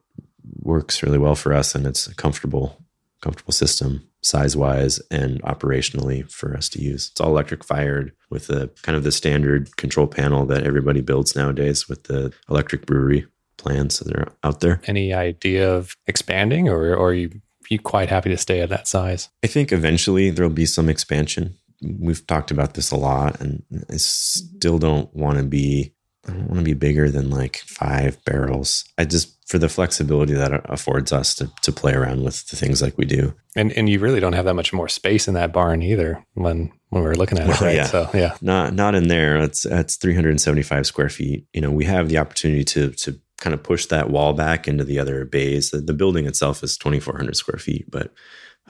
works 0.61 1.03
really 1.03 1.17
well 1.17 1.35
for 1.35 1.53
us 1.53 1.75
and 1.75 1.85
it's 1.85 2.07
a 2.07 2.15
comfortable 2.15 2.80
comfortable 3.21 3.53
system 3.53 4.07
size 4.23 4.55
wise 4.55 4.99
and 5.09 5.41
operationally 5.43 6.29
for 6.31 6.55
us 6.55 6.69
to 6.69 6.81
use. 6.81 7.09
It's 7.11 7.21
all 7.21 7.29
electric 7.29 7.63
fired 7.63 8.11
with 8.29 8.47
the 8.47 8.69
kind 8.83 8.95
of 8.95 9.03
the 9.03 9.11
standard 9.11 9.75
control 9.77 10.07
panel 10.07 10.45
that 10.47 10.63
everybody 10.63 11.01
builds 11.01 11.35
nowadays 11.35 11.89
with 11.89 12.03
the 12.03 12.33
electric 12.49 12.85
brewery 12.85 13.25
plans 13.57 13.99
that 13.99 14.15
are 14.15 14.31
out 14.43 14.59
there. 14.59 14.81
Any 14.85 15.13
idea 15.13 15.71
of 15.71 15.95
expanding 16.07 16.69
or, 16.69 16.95
or 16.95 17.09
are 17.09 17.13
you, 17.13 17.41
you 17.69 17.79
quite 17.79 18.09
happy 18.09 18.29
to 18.29 18.37
stay 18.37 18.61
at 18.61 18.69
that 18.69 18.87
size? 18.87 19.29
I 19.43 19.47
think 19.47 19.71
eventually 19.71 20.29
there'll 20.29 20.51
be 20.51 20.65
some 20.65 20.89
expansion. 20.89 21.55
We've 21.81 22.25
talked 22.27 22.51
about 22.51 22.75
this 22.75 22.91
a 22.91 22.97
lot 22.97 23.39
and 23.39 23.63
I 23.89 23.97
still 23.97 24.77
don't 24.77 25.13
want 25.15 25.37
to 25.37 25.43
be 25.43 25.93
I 26.27 26.33
don't 26.33 26.47
want 26.47 26.59
to 26.59 26.63
be 26.63 26.73
bigger 26.73 27.09
than 27.09 27.29
like 27.29 27.57
five 27.65 28.23
barrels. 28.25 28.85
I 28.97 29.05
just 29.05 29.37
for 29.47 29.57
the 29.57 29.69
flexibility 29.69 30.33
that 30.33 30.61
affords 30.65 31.11
us 31.11 31.35
to 31.35 31.51
to 31.63 31.71
play 31.71 31.93
around 31.93 32.23
with 32.23 32.47
the 32.47 32.55
things 32.55 32.81
like 32.81 32.97
we 32.97 33.05
do. 33.05 33.33
And 33.55 33.71
and 33.73 33.89
you 33.89 33.99
really 33.99 34.19
don't 34.19 34.33
have 34.33 34.45
that 34.45 34.53
much 34.53 34.71
more 34.71 34.87
space 34.87 35.27
in 35.27 35.33
that 35.33 35.51
barn 35.51 35.81
either 35.81 36.23
when 36.35 36.71
when 36.89 37.03
we 37.03 37.09
are 37.09 37.15
looking 37.15 37.39
at 37.39 37.47
well, 37.47 37.57
it. 37.57 37.61
Right? 37.61 37.75
Yeah. 37.75 37.85
So 37.85 38.09
yeah, 38.13 38.37
not 38.41 38.73
not 38.73 38.93
in 38.95 39.07
there. 39.07 39.37
It's 39.37 39.63
that's 39.63 39.95
375 39.95 40.85
square 40.85 41.09
feet. 41.09 41.47
You 41.53 41.61
know, 41.61 41.71
we 41.71 41.85
have 41.85 42.07
the 42.07 42.19
opportunity 42.19 42.63
to 42.65 42.91
to 42.91 43.19
kind 43.37 43.53
of 43.55 43.63
push 43.63 43.87
that 43.87 44.11
wall 44.11 44.33
back 44.33 44.67
into 44.67 44.83
the 44.83 44.99
other 44.99 45.25
bays. 45.25 45.71
The, 45.71 45.79
the 45.79 45.95
building 45.95 46.27
itself 46.27 46.63
is 46.63 46.77
2,400 46.77 47.35
square 47.35 47.57
feet, 47.57 47.89
but 47.89 48.13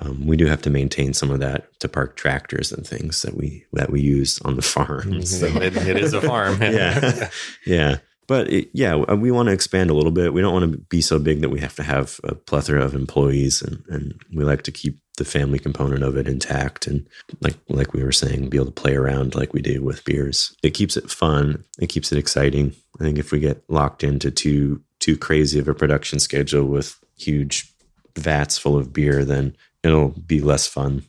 um, 0.01 0.25
we 0.25 0.35
do 0.35 0.47
have 0.47 0.61
to 0.63 0.69
maintain 0.69 1.13
some 1.13 1.29
of 1.29 1.39
that 1.39 1.79
to 1.79 1.87
park 1.87 2.15
tractors 2.15 2.71
and 2.71 2.85
things 2.85 3.21
that 3.21 3.35
we 3.35 3.65
that 3.73 3.91
we 3.91 4.01
use 4.01 4.39
on 4.41 4.55
the 4.55 4.61
farm. 4.61 5.03
Mm-hmm. 5.03 5.21
So. 5.21 5.45
it, 5.61 5.77
it 5.77 5.97
is 5.97 6.13
a 6.13 6.21
farm. 6.21 6.57
yeah, 6.61 7.29
yeah. 7.65 7.97
But 8.27 8.49
it, 8.49 8.69
yeah, 8.73 8.95
we 8.95 9.29
want 9.29 9.47
to 9.47 9.53
expand 9.53 9.89
a 9.89 9.93
little 9.93 10.11
bit. 10.11 10.33
We 10.33 10.41
don't 10.41 10.53
want 10.53 10.71
to 10.71 10.77
be 10.77 11.01
so 11.01 11.19
big 11.19 11.41
that 11.41 11.49
we 11.49 11.59
have 11.59 11.75
to 11.75 11.83
have 11.83 12.19
a 12.23 12.33
plethora 12.33 12.83
of 12.83 12.95
employees, 12.95 13.61
and, 13.61 13.83
and 13.89 14.21
we 14.33 14.45
like 14.45 14.63
to 14.63 14.71
keep 14.71 14.99
the 15.17 15.25
family 15.25 15.59
component 15.59 16.03
of 16.03 16.15
it 16.15 16.27
intact. 16.27 16.87
And 16.87 17.05
like 17.41 17.57
like 17.67 17.93
we 17.93 18.03
were 18.03 18.11
saying, 18.11 18.49
be 18.49 18.57
able 18.57 18.67
to 18.67 18.71
play 18.71 18.95
around 18.95 19.35
like 19.35 19.53
we 19.53 19.61
do 19.61 19.83
with 19.83 20.05
beers. 20.05 20.55
It 20.63 20.71
keeps 20.71 20.97
it 20.97 21.11
fun. 21.11 21.63
It 21.79 21.87
keeps 21.87 22.11
it 22.11 22.17
exciting. 22.17 22.73
I 22.99 23.03
think 23.03 23.19
if 23.19 23.31
we 23.31 23.39
get 23.39 23.63
locked 23.69 24.03
into 24.03 24.31
too 24.31 24.81
too 24.99 25.17
crazy 25.17 25.59
of 25.59 25.67
a 25.67 25.75
production 25.75 26.19
schedule 26.19 26.65
with 26.65 26.97
huge 27.17 27.71
vats 28.17 28.57
full 28.57 28.77
of 28.77 28.93
beer, 28.93 29.25
then 29.25 29.55
it'll 29.83 30.09
be 30.09 30.39
less 30.41 30.67
fun 30.67 31.03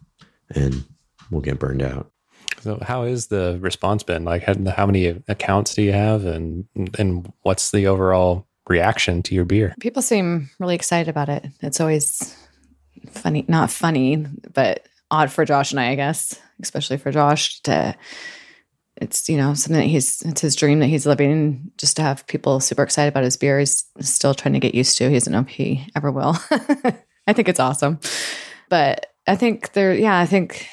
and 0.55 0.85
we'll 1.31 1.41
get 1.41 1.59
burned 1.59 1.83
out. 1.83 2.11
So, 2.61 2.79
how 2.81 3.03
is 3.03 3.27
the 3.27 3.59
response 3.61 4.03
been? 4.03 4.25
Like, 4.25 4.45
how 4.45 4.87
many 4.87 5.07
accounts 5.27 5.75
do 5.75 5.83
you 5.83 5.93
have, 5.93 6.25
and 6.25 6.65
and 6.97 7.33
what's 7.43 7.73
the 7.73 7.89
overall 7.89 8.47
reaction 8.69 9.23
to 9.25 9.35
your 9.35 9.45
beer? 9.45 9.75
People 9.81 10.01
seem 10.01 10.49
really 10.61 10.77
excited 10.77 11.09
about 11.09 11.29
it. 11.29 11.45
It's 11.61 11.81
always 11.81 12.37
funny, 13.11 13.45
not 13.49 13.71
funny, 13.71 14.27
but 14.55 14.87
odd 15.11 15.33
for 15.33 15.45
Josh 15.45 15.73
and 15.73 15.81
I, 15.81 15.91
I 15.91 15.95
guess, 15.97 16.41
especially 16.61 16.99
for 16.99 17.11
Josh 17.11 17.61
to. 17.63 17.97
It's 18.97 19.29
you 19.29 19.39
know 19.39 19.55
something 19.55 19.81
that 19.81 19.89
he's 19.89 20.23
it's 20.23 20.43
his 20.43 20.55
dream 20.55 20.79
that 20.81 20.87
he's 20.87 21.07
living. 21.07 21.73
Just 21.79 21.97
to 21.97 22.03
have 22.03 22.27
people 22.29 22.61
super 22.61 22.85
excited 22.85 23.09
about 23.09 23.25
his 23.25 23.37
beer, 23.37 23.59
he's 23.59 23.85
still 24.01 24.35
trying 24.35 24.53
to 24.53 24.61
get 24.61 24.75
used 24.75 24.99
to. 24.99 25.09
He 25.09 25.15
doesn't 25.15 25.33
know 25.33 25.41
if 25.41 25.49
he 25.49 25.89
ever 25.97 26.13
will. 26.13 26.37
I 27.27 27.33
think 27.33 27.49
it's 27.49 27.59
awesome. 27.59 27.99
But 28.73 29.13
I 29.27 29.37
think 29.37 29.75
there, 29.75 29.93
yeah, 29.93 30.19
I 30.19 30.25
think 30.25 30.67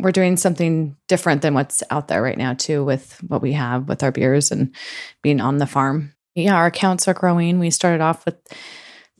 we're 0.00 0.10
doing 0.10 0.38
something 0.38 0.96
different 1.06 1.42
than 1.42 1.52
what's 1.52 1.82
out 1.90 2.08
there 2.08 2.22
right 2.22 2.38
now, 2.38 2.54
too, 2.54 2.82
with 2.82 3.22
what 3.28 3.42
we 3.42 3.52
have 3.52 3.90
with 3.90 4.02
our 4.02 4.10
beers 4.10 4.50
and 4.50 4.74
being 5.20 5.38
on 5.42 5.58
the 5.58 5.66
farm. 5.66 6.14
Yeah, 6.34 6.54
our 6.54 6.64
accounts 6.64 7.06
are 7.08 7.12
growing. 7.12 7.58
We 7.58 7.68
started 7.68 8.00
off 8.00 8.24
with 8.24 8.38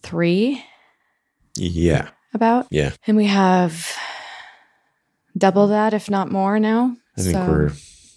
three. 0.00 0.64
Yeah. 1.58 2.08
About. 2.32 2.68
Yeah. 2.70 2.92
And 3.06 3.18
we 3.18 3.26
have 3.26 3.94
double 5.36 5.66
that, 5.66 5.92
if 5.92 6.08
not 6.08 6.32
more 6.32 6.58
now. 6.58 6.96
I 7.18 7.20
think 7.20 7.34
so. 7.34 7.46
we're 7.46 7.72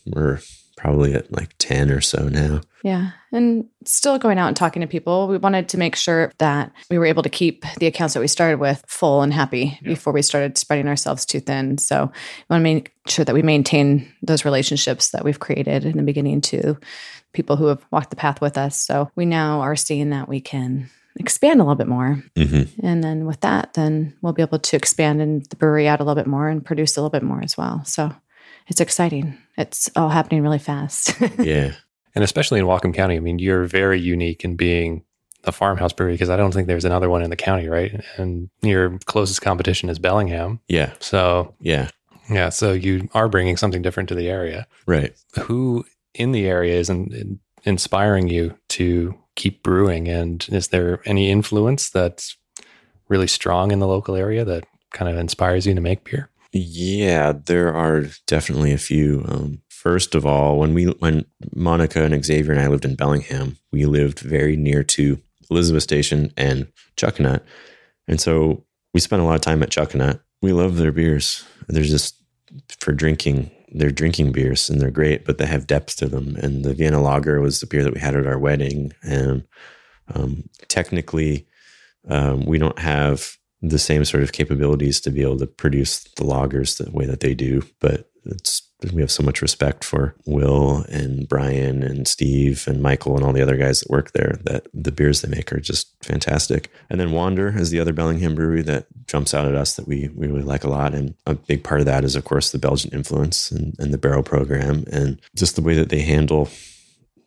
we're 0.05 0.39
probably 0.79 1.13
at 1.13 1.29
like 1.31 1.53
10 1.57 1.91
or 1.91 1.99
so 1.99 2.29
now. 2.29 2.61
Yeah. 2.83 3.11
And 3.33 3.65
still 3.83 4.17
going 4.17 4.37
out 4.37 4.47
and 4.47 4.55
talking 4.55 4.81
to 4.81 4.87
people. 4.87 5.27
We 5.27 5.37
wanted 5.37 5.67
to 5.69 5.77
make 5.77 5.97
sure 5.97 6.31
that 6.37 6.71
we 6.89 6.97
were 6.97 7.05
able 7.05 7.21
to 7.23 7.29
keep 7.29 7.65
the 7.79 7.85
accounts 7.85 8.13
that 8.13 8.21
we 8.21 8.27
started 8.27 8.61
with 8.61 8.81
full 8.87 9.21
and 9.21 9.33
happy 9.33 9.77
yeah. 9.81 9.89
before 9.89 10.13
we 10.13 10.21
started 10.21 10.57
spreading 10.57 10.87
ourselves 10.87 11.25
too 11.25 11.41
thin. 11.41 11.77
So 11.77 12.05
we 12.05 12.53
want 12.53 12.61
to 12.61 12.63
make 12.63 12.93
sure 13.07 13.25
that 13.25 13.35
we 13.35 13.41
maintain 13.41 14.09
those 14.21 14.45
relationships 14.45 15.09
that 15.09 15.25
we've 15.25 15.39
created 15.39 15.83
in 15.83 15.97
the 15.97 16.03
beginning 16.03 16.39
to 16.41 16.77
people 17.33 17.57
who 17.57 17.65
have 17.65 17.85
walked 17.91 18.09
the 18.09 18.15
path 18.15 18.39
with 18.39 18.57
us. 18.57 18.77
So 18.77 19.11
we 19.15 19.25
now 19.25 19.59
are 19.59 19.75
seeing 19.75 20.11
that 20.11 20.29
we 20.29 20.39
can 20.39 20.89
expand 21.19 21.59
a 21.59 21.63
little 21.63 21.75
bit 21.75 21.87
more. 21.87 22.23
Mm-hmm. 22.35 22.85
And 22.85 23.03
then 23.03 23.25
with 23.25 23.41
that, 23.41 23.73
then 23.73 24.15
we'll 24.21 24.31
be 24.31 24.41
able 24.41 24.59
to 24.59 24.77
expand 24.77 25.21
in 25.21 25.43
the 25.49 25.57
brewery 25.57 25.89
out 25.89 25.99
a 25.99 26.03
little 26.03 26.15
bit 26.15 26.27
more 26.27 26.47
and 26.47 26.63
produce 26.63 26.95
a 26.95 27.01
little 27.01 27.09
bit 27.09 27.23
more 27.23 27.43
as 27.43 27.57
well. 27.57 27.83
So 27.83 28.13
it's 28.67 28.81
exciting. 28.81 29.37
It's 29.57 29.89
all 29.95 30.09
happening 30.09 30.41
really 30.41 30.59
fast. 30.59 31.13
yeah. 31.39 31.73
And 32.15 32.23
especially 32.23 32.59
in 32.59 32.65
Whatcom 32.65 32.93
County, 32.93 33.15
I 33.15 33.19
mean, 33.19 33.39
you're 33.39 33.65
very 33.65 33.99
unique 33.99 34.43
in 34.43 34.55
being 34.55 35.03
a 35.45 35.51
farmhouse 35.51 35.93
brewery 35.93 36.13
because 36.13 36.29
I 36.29 36.37
don't 36.37 36.53
think 36.53 36.67
there's 36.67 36.85
another 36.85 37.09
one 37.09 37.21
in 37.21 37.29
the 37.29 37.35
county, 37.35 37.67
right? 37.67 38.03
And 38.17 38.49
your 38.61 38.97
closest 39.05 39.41
competition 39.41 39.89
is 39.89 39.99
Bellingham. 39.99 40.59
Yeah. 40.67 40.93
So, 40.99 41.55
yeah. 41.59 41.89
Yeah. 42.29 42.49
So 42.49 42.73
you 42.73 43.09
are 43.13 43.29
bringing 43.29 43.57
something 43.57 43.81
different 43.81 44.09
to 44.09 44.15
the 44.15 44.29
area. 44.29 44.67
Right. 44.85 45.15
Who 45.39 45.85
in 46.13 46.31
the 46.31 46.47
area 46.47 46.77
is 46.77 46.89
in, 46.89 47.39
inspiring 47.63 48.27
you 48.27 48.57
to 48.69 49.15
keep 49.35 49.63
brewing? 49.63 50.07
And 50.07 50.45
is 50.51 50.69
there 50.69 51.01
any 51.05 51.31
influence 51.31 51.89
that's 51.89 52.37
really 53.07 53.27
strong 53.27 53.71
in 53.71 53.79
the 53.79 53.87
local 53.87 54.15
area 54.15 54.43
that 54.45 54.65
kind 54.91 55.09
of 55.09 55.17
inspires 55.17 55.65
you 55.65 55.73
to 55.73 55.81
make 55.81 56.03
beer? 56.03 56.29
Yeah, 56.51 57.33
there 57.45 57.73
are 57.73 58.05
definitely 58.25 58.73
a 58.73 58.77
few. 58.79 59.23
Um, 59.27 59.61
first 59.69 60.15
of 60.15 60.25
all, 60.25 60.57
when 60.57 60.73
we 60.73 60.85
when 60.85 61.25
Monica 61.55 62.03
and 62.03 62.25
Xavier 62.25 62.53
and 62.53 62.61
I 62.61 62.67
lived 62.67 62.85
in 62.85 62.95
Bellingham, 62.95 63.57
we 63.71 63.85
lived 63.85 64.19
very 64.19 64.55
near 64.55 64.83
to 64.83 65.21
Elizabeth 65.51 65.83
Station 65.83 66.33
and 66.35 66.67
Chuckanut, 66.97 67.41
and 68.07 68.19
so 68.19 68.65
we 68.93 68.99
spent 68.99 69.21
a 69.21 69.25
lot 69.25 69.35
of 69.35 69.41
time 69.41 69.61
at 69.61 69.69
Chuckanut. 69.69 70.21
We 70.41 70.53
love 70.53 70.77
their 70.77 70.91
beers. 70.91 71.45
They're 71.67 71.83
just 71.83 72.15
for 72.79 72.93
drinking. 72.93 73.51
They're 73.71 73.91
drinking 73.91 74.31
beers 74.31 74.67
and 74.67 74.81
they're 74.81 74.89
great, 74.89 75.25
but 75.25 75.37
they 75.37 75.45
have 75.45 75.67
depth 75.67 75.97
to 75.97 76.07
them. 76.07 76.35
And 76.37 76.65
the 76.65 76.73
Vienna 76.73 76.99
Lager 76.99 77.39
was 77.39 77.59
the 77.59 77.67
beer 77.67 77.83
that 77.83 77.93
we 77.93 77.99
had 77.99 78.15
at 78.15 78.25
our 78.25 78.39
wedding. 78.39 78.93
And 79.03 79.43
um, 80.15 80.49
technically, 80.67 81.45
um, 82.07 82.45
we 82.45 82.57
don't 82.57 82.79
have 82.79 83.37
the 83.61 83.79
same 83.79 84.05
sort 84.05 84.23
of 84.23 84.31
capabilities 84.31 85.01
to 85.01 85.11
be 85.11 85.21
able 85.21 85.37
to 85.37 85.47
produce 85.47 86.03
the 86.15 86.23
lagers 86.23 86.77
the 86.77 86.89
way 86.91 87.05
that 87.05 87.19
they 87.19 87.35
do. 87.35 87.63
But 87.79 88.09
it's 88.25 88.69
we 88.93 89.01
have 89.01 89.11
so 89.11 89.23
much 89.23 89.41
respect 89.41 89.83
for 89.83 90.15
Will 90.25 90.85
and 90.89 91.27
Brian 91.27 91.83
and 91.83 92.07
Steve 92.07 92.63
and 92.65 92.81
Michael 92.81 93.15
and 93.15 93.25
all 93.25 93.33
the 93.33 93.41
other 93.41 93.57
guys 93.57 93.81
that 93.81 93.89
work 93.89 94.13
there 94.13 94.39
that 94.45 94.67
the 94.73 94.91
beers 94.91 95.21
they 95.21 95.27
make 95.27 95.51
are 95.51 95.59
just 95.59 95.93
fantastic. 96.01 96.71
And 96.89 96.97
then 96.99 97.11
Wander 97.11 97.57
is 97.57 97.71
the 97.71 97.79
other 97.81 97.91
Bellingham 97.91 98.35
brewery 98.35 98.61
that 98.63 98.87
jumps 99.05 99.33
out 99.33 99.45
at 99.45 99.55
us 99.55 99.75
that 99.75 99.87
we, 99.87 100.09
we 100.15 100.27
really 100.27 100.43
like 100.43 100.63
a 100.63 100.69
lot. 100.69 100.93
And 100.93 101.13
a 101.25 101.35
big 101.35 101.63
part 101.63 101.81
of 101.81 101.87
that 101.87 102.05
is, 102.05 102.15
of 102.15 102.23
course, 102.23 102.51
the 102.51 102.57
Belgian 102.57 102.91
influence 102.93 103.51
and, 103.51 103.75
and 103.79 103.93
the 103.93 103.97
barrel 103.97 104.23
program 104.23 104.85
and 104.91 105.19
just 105.35 105.57
the 105.57 105.61
way 105.61 105.73
that 105.75 105.89
they 105.89 106.01
handle 106.01 106.47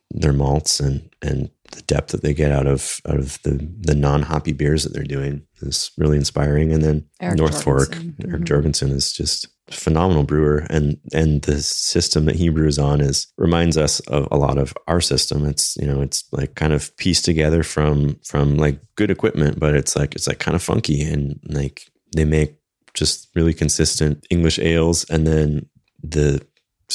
their 0.09 0.33
malts 0.33 0.79
and 0.79 1.09
and 1.21 1.49
the 1.75 1.81
depth 1.83 2.11
that 2.11 2.21
they 2.21 2.33
get 2.33 2.51
out 2.51 2.67
of 2.67 3.01
out 3.07 3.17
of 3.19 3.41
the 3.43 3.67
the 3.81 3.95
non 3.95 4.21
hoppy 4.23 4.53
beers 4.53 4.83
that 4.83 4.93
they're 4.93 5.03
doing 5.03 5.43
is 5.61 5.91
really 5.97 6.17
inspiring. 6.17 6.71
And 6.73 6.83
then 6.83 7.05
Eric 7.21 7.37
North 7.37 7.63
Fork, 7.63 7.91
Jorgensen. 7.91 8.15
Eric 8.27 8.41
Mhm. 8.41 8.45
Jorgensen 8.47 8.89
is 8.91 9.11
just 9.13 9.47
a 9.69 9.73
phenomenal 9.73 10.23
brewer, 10.23 10.65
and 10.69 10.97
and 11.13 11.41
the 11.43 11.61
system 11.61 12.25
that 12.25 12.35
he 12.35 12.49
brews 12.49 12.77
on 12.79 13.01
is 13.01 13.27
reminds 13.37 13.77
us 13.77 13.99
of 14.01 14.27
a 14.31 14.37
lot 14.37 14.57
of 14.57 14.73
our 14.87 15.01
system. 15.01 15.45
It's 15.45 15.75
you 15.77 15.87
know 15.87 16.01
it's 16.01 16.23
like 16.31 16.55
kind 16.55 16.73
of 16.73 16.95
pieced 16.97 17.25
together 17.25 17.63
from 17.63 18.19
from 18.25 18.57
like 18.57 18.79
good 18.95 19.09
equipment, 19.11 19.59
but 19.59 19.75
it's 19.75 19.95
like 19.95 20.15
it's 20.15 20.27
like 20.27 20.39
kind 20.39 20.55
of 20.55 20.61
funky 20.63 21.01
and 21.01 21.39
like 21.49 21.83
they 22.15 22.25
make 22.25 22.55
just 22.93 23.29
really 23.35 23.53
consistent 23.53 24.25
English 24.29 24.59
ales, 24.59 25.05
and 25.09 25.25
then 25.25 25.65
the 26.03 26.45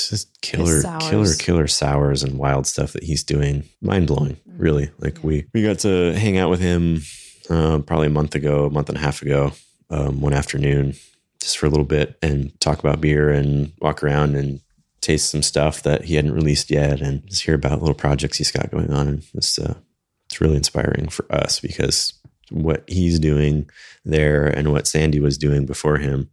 just 0.07 0.41
killer, 0.41 0.83
killer, 1.01 1.35
killer 1.39 1.67
sours 1.67 2.23
and 2.23 2.39
wild 2.39 2.67
stuff 2.67 2.93
that 2.93 3.05
he's 3.05 3.25
doing. 3.25 3.69
Mind 3.81 4.07
blowing, 4.07 4.37
really. 4.47 4.91
Like 4.99 5.23
we 5.23 5.47
we 5.53 5.63
got 5.63 5.79
to 5.81 6.13
hang 6.15 6.39
out 6.39 6.51
with 6.51 6.61
him 6.61 7.01
uh, 7.51 7.79
probably 7.81 8.07
a 8.07 8.11
month 8.11 8.35
ago, 8.35 8.67
a 8.67 8.71
month 8.71 8.89
and 8.89 8.99
a 8.99 9.01
half 9.01 9.23
ago, 9.23 9.53
um, 9.91 10.21
one 10.21 10.35
afternoon, 10.35 10.95
just 11.41 11.59
for 11.59 11.67
a 11.67 11.71
little 11.71 11.85
bit 11.85 12.19
and 12.23 12.59
talk 12.61 12.79
about 12.79 13.01
beer 13.01 13.31
and 13.31 13.73
walk 13.81 14.03
around 14.03 14.35
and 14.37 14.61
taste 15.01 15.31
some 15.31 15.43
stuff 15.43 15.83
that 15.83 16.05
he 16.05 16.17
hadn't 16.17 16.35
released 16.35 16.71
yet, 16.71 17.01
and 17.01 17.27
just 17.27 17.45
hear 17.45 17.55
about 17.55 17.81
little 17.81 17.95
projects 17.95 18.39
he's 18.39 18.51
got 18.53 18.71
going 18.71 18.93
on. 18.93 19.09
And 19.09 19.25
it's 19.35 19.59
uh, 19.59 19.75
it's 20.27 20.41
really 20.41 20.57
inspiring 20.57 21.09
for 21.09 21.25
us 21.33 21.61
because 21.61 22.13
what 22.51 22.85
he's 22.89 23.19
doing 23.19 23.69
there 24.05 24.47
and 24.47 24.73
what 24.73 24.87
Sandy 24.87 25.21
was 25.21 25.39
doing 25.39 25.67
before 25.67 25.99
him 25.99 26.31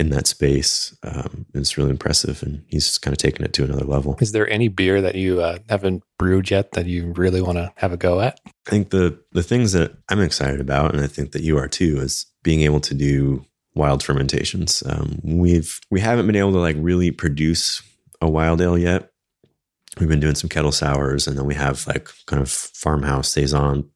in 0.00 0.08
that 0.08 0.26
space 0.26 0.96
um, 1.02 1.44
is 1.52 1.76
really 1.76 1.90
impressive, 1.90 2.42
and 2.42 2.64
he's 2.68 2.96
kind 2.96 3.12
of 3.12 3.18
taken 3.18 3.44
it 3.44 3.52
to 3.52 3.64
another 3.64 3.84
level. 3.84 4.16
Is 4.18 4.32
there 4.32 4.48
any 4.48 4.68
beer 4.68 5.02
that 5.02 5.14
you 5.14 5.42
uh, 5.42 5.58
haven't 5.68 6.02
brewed 6.18 6.50
yet 6.50 6.72
that 6.72 6.86
you 6.86 7.12
really 7.12 7.42
want 7.42 7.58
to 7.58 7.70
have 7.76 7.92
a 7.92 7.98
go 7.98 8.18
at? 8.22 8.40
I 8.46 8.70
think 8.70 8.88
the 8.88 9.22
the 9.32 9.42
things 9.42 9.72
that 9.72 9.92
I'm 10.08 10.22
excited 10.22 10.58
about, 10.58 10.94
and 10.94 11.04
I 11.04 11.06
think 11.06 11.32
that 11.32 11.42
you 11.42 11.58
are 11.58 11.68
too, 11.68 12.00
is 12.00 12.24
being 12.42 12.62
able 12.62 12.80
to 12.80 12.94
do 12.94 13.44
wild 13.74 14.02
fermentations. 14.02 14.82
Um, 14.86 15.20
we've 15.22 15.78
we 15.90 16.00
haven't 16.00 16.26
been 16.26 16.34
able 16.34 16.52
to 16.52 16.60
like 16.60 16.76
really 16.78 17.10
produce 17.10 17.82
a 18.22 18.28
wild 18.28 18.62
ale 18.62 18.78
yet. 18.78 19.10
We've 19.98 20.08
been 20.08 20.20
doing 20.20 20.34
some 20.34 20.48
kettle 20.48 20.72
sours, 20.72 21.28
and 21.28 21.36
then 21.36 21.44
we 21.44 21.56
have 21.56 21.86
like 21.86 22.08
kind 22.24 22.40
of 22.40 22.50
farmhouse 22.50 23.28
saison 23.28 23.90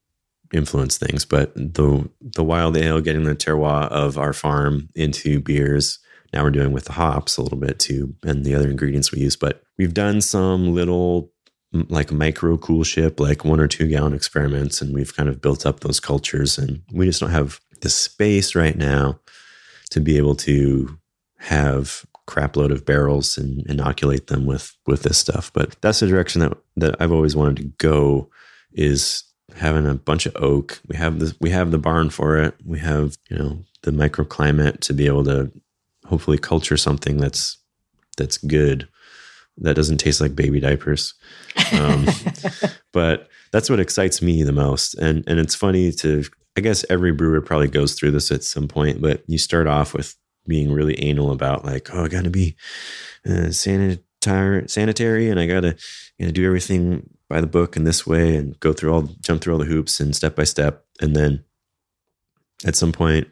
influence 0.54 0.98
things. 0.98 1.24
But 1.24 1.54
the 1.54 2.08
the 2.20 2.44
wild 2.44 2.76
ale, 2.76 3.00
getting 3.00 3.24
the 3.24 3.34
terroir 3.34 3.88
of 3.88 4.18
our 4.18 4.32
farm 4.32 4.88
into 4.94 5.40
beers. 5.40 5.98
Now 6.32 6.42
we're 6.42 6.50
doing 6.50 6.72
with 6.72 6.86
the 6.86 6.92
hops 6.92 7.36
a 7.36 7.42
little 7.42 7.58
bit 7.58 7.78
too, 7.78 8.14
and 8.24 8.44
the 8.44 8.54
other 8.54 8.70
ingredients 8.70 9.12
we 9.12 9.20
use. 9.20 9.36
But 9.36 9.62
we've 9.78 9.94
done 9.94 10.20
some 10.20 10.74
little 10.74 11.30
like 11.88 12.12
micro 12.12 12.56
coolship, 12.56 13.18
like 13.18 13.44
one 13.44 13.60
or 13.60 13.66
two 13.66 13.86
gallon 13.88 14.14
experiments, 14.14 14.80
and 14.80 14.94
we've 14.94 15.14
kind 15.14 15.28
of 15.28 15.40
built 15.40 15.66
up 15.66 15.80
those 15.80 16.00
cultures. 16.00 16.58
And 16.58 16.82
we 16.92 17.06
just 17.06 17.20
don't 17.20 17.30
have 17.30 17.60
the 17.80 17.88
space 17.88 18.54
right 18.54 18.76
now 18.76 19.20
to 19.90 20.00
be 20.00 20.16
able 20.16 20.34
to 20.36 20.98
have 21.38 22.04
crap 22.26 22.56
load 22.56 22.72
of 22.72 22.86
barrels 22.86 23.36
and 23.36 23.66
inoculate 23.66 24.28
them 24.28 24.46
with 24.46 24.76
with 24.86 25.02
this 25.02 25.18
stuff. 25.18 25.52
But 25.52 25.76
that's 25.82 26.00
the 26.00 26.06
direction 26.06 26.40
that 26.40 26.56
that 26.76 26.96
I've 27.00 27.12
always 27.12 27.36
wanted 27.36 27.56
to 27.58 27.64
go 27.78 28.30
is 28.72 29.24
having 29.56 29.86
a 29.86 29.94
bunch 29.94 30.26
of 30.26 30.36
oak. 30.36 30.80
We 30.86 30.96
have 30.96 31.20
this 31.20 31.34
we 31.40 31.50
have 31.50 31.70
the 31.70 31.78
barn 31.78 32.10
for 32.10 32.38
it. 32.38 32.54
We 32.64 32.78
have, 32.80 33.16
you 33.30 33.36
know, 33.36 33.64
the 33.82 33.90
microclimate 33.90 34.80
to 34.80 34.94
be 34.94 35.06
able 35.06 35.24
to 35.24 35.50
hopefully 36.06 36.38
culture 36.38 36.76
something 36.76 37.18
that's 37.18 37.58
that's 38.16 38.38
good 38.38 38.88
that 39.58 39.74
doesn't 39.74 39.98
taste 39.98 40.20
like 40.20 40.34
baby 40.34 40.60
diapers. 40.60 41.14
Um, 41.72 42.06
but 42.92 43.28
that's 43.52 43.70
what 43.70 43.80
excites 43.80 44.20
me 44.20 44.42
the 44.42 44.52
most. 44.52 44.94
And 44.94 45.24
and 45.26 45.38
it's 45.38 45.54
funny 45.54 45.92
to 45.92 46.24
I 46.56 46.60
guess 46.60 46.84
every 46.88 47.12
brewer 47.12 47.40
probably 47.40 47.68
goes 47.68 47.94
through 47.94 48.12
this 48.12 48.30
at 48.30 48.44
some 48.44 48.68
point, 48.68 49.00
but 49.00 49.22
you 49.26 49.38
start 49.38 49.66
off 49.66 49.92
with 49.92 50.16
being 50.46 50.72
really 50.72 51.00
anal 51.02 51.32
about 51.32 51.64
like, 51.64 51.92
oh, 51.92 52.04
I 52.04 52.08
got 52.08 52.24
to 52.24 52.30
be 52.30 52.56
uh, 53.28 53.50
sanitary, 53.50 54.68
sanitary, 54.68 55.30
and 55.30 55.40
I 55.40 55.46
got 55.46 55.60
to 55.60 55.76
you 56.18 56.26
know 56.26 56.32
do 56.32 56.46
everything 56.46 57.08
by 57.34 57.40
the 57.40 57.48
book 57.58 57.76
in 57.76 57.82
this 57.82 58.06
way, 58.06 58.36
and 58.36 58.58
go 58.60 58.72
through 58.72 58.92
all 58.94 59.02
jump 59.26 59.40
through 59.42 59.54
all 59.54 59.58
the 59.58 59.64
hoops 59.74 59.98
and 59.98 60.14
step 60.14 60.36
by 60.36 60.44
step, 60.44 60.84
and 61.00 61.16
then 61.16 61.42
at 62.64 62.76
some 62.76 62.92
point 62.92 63.26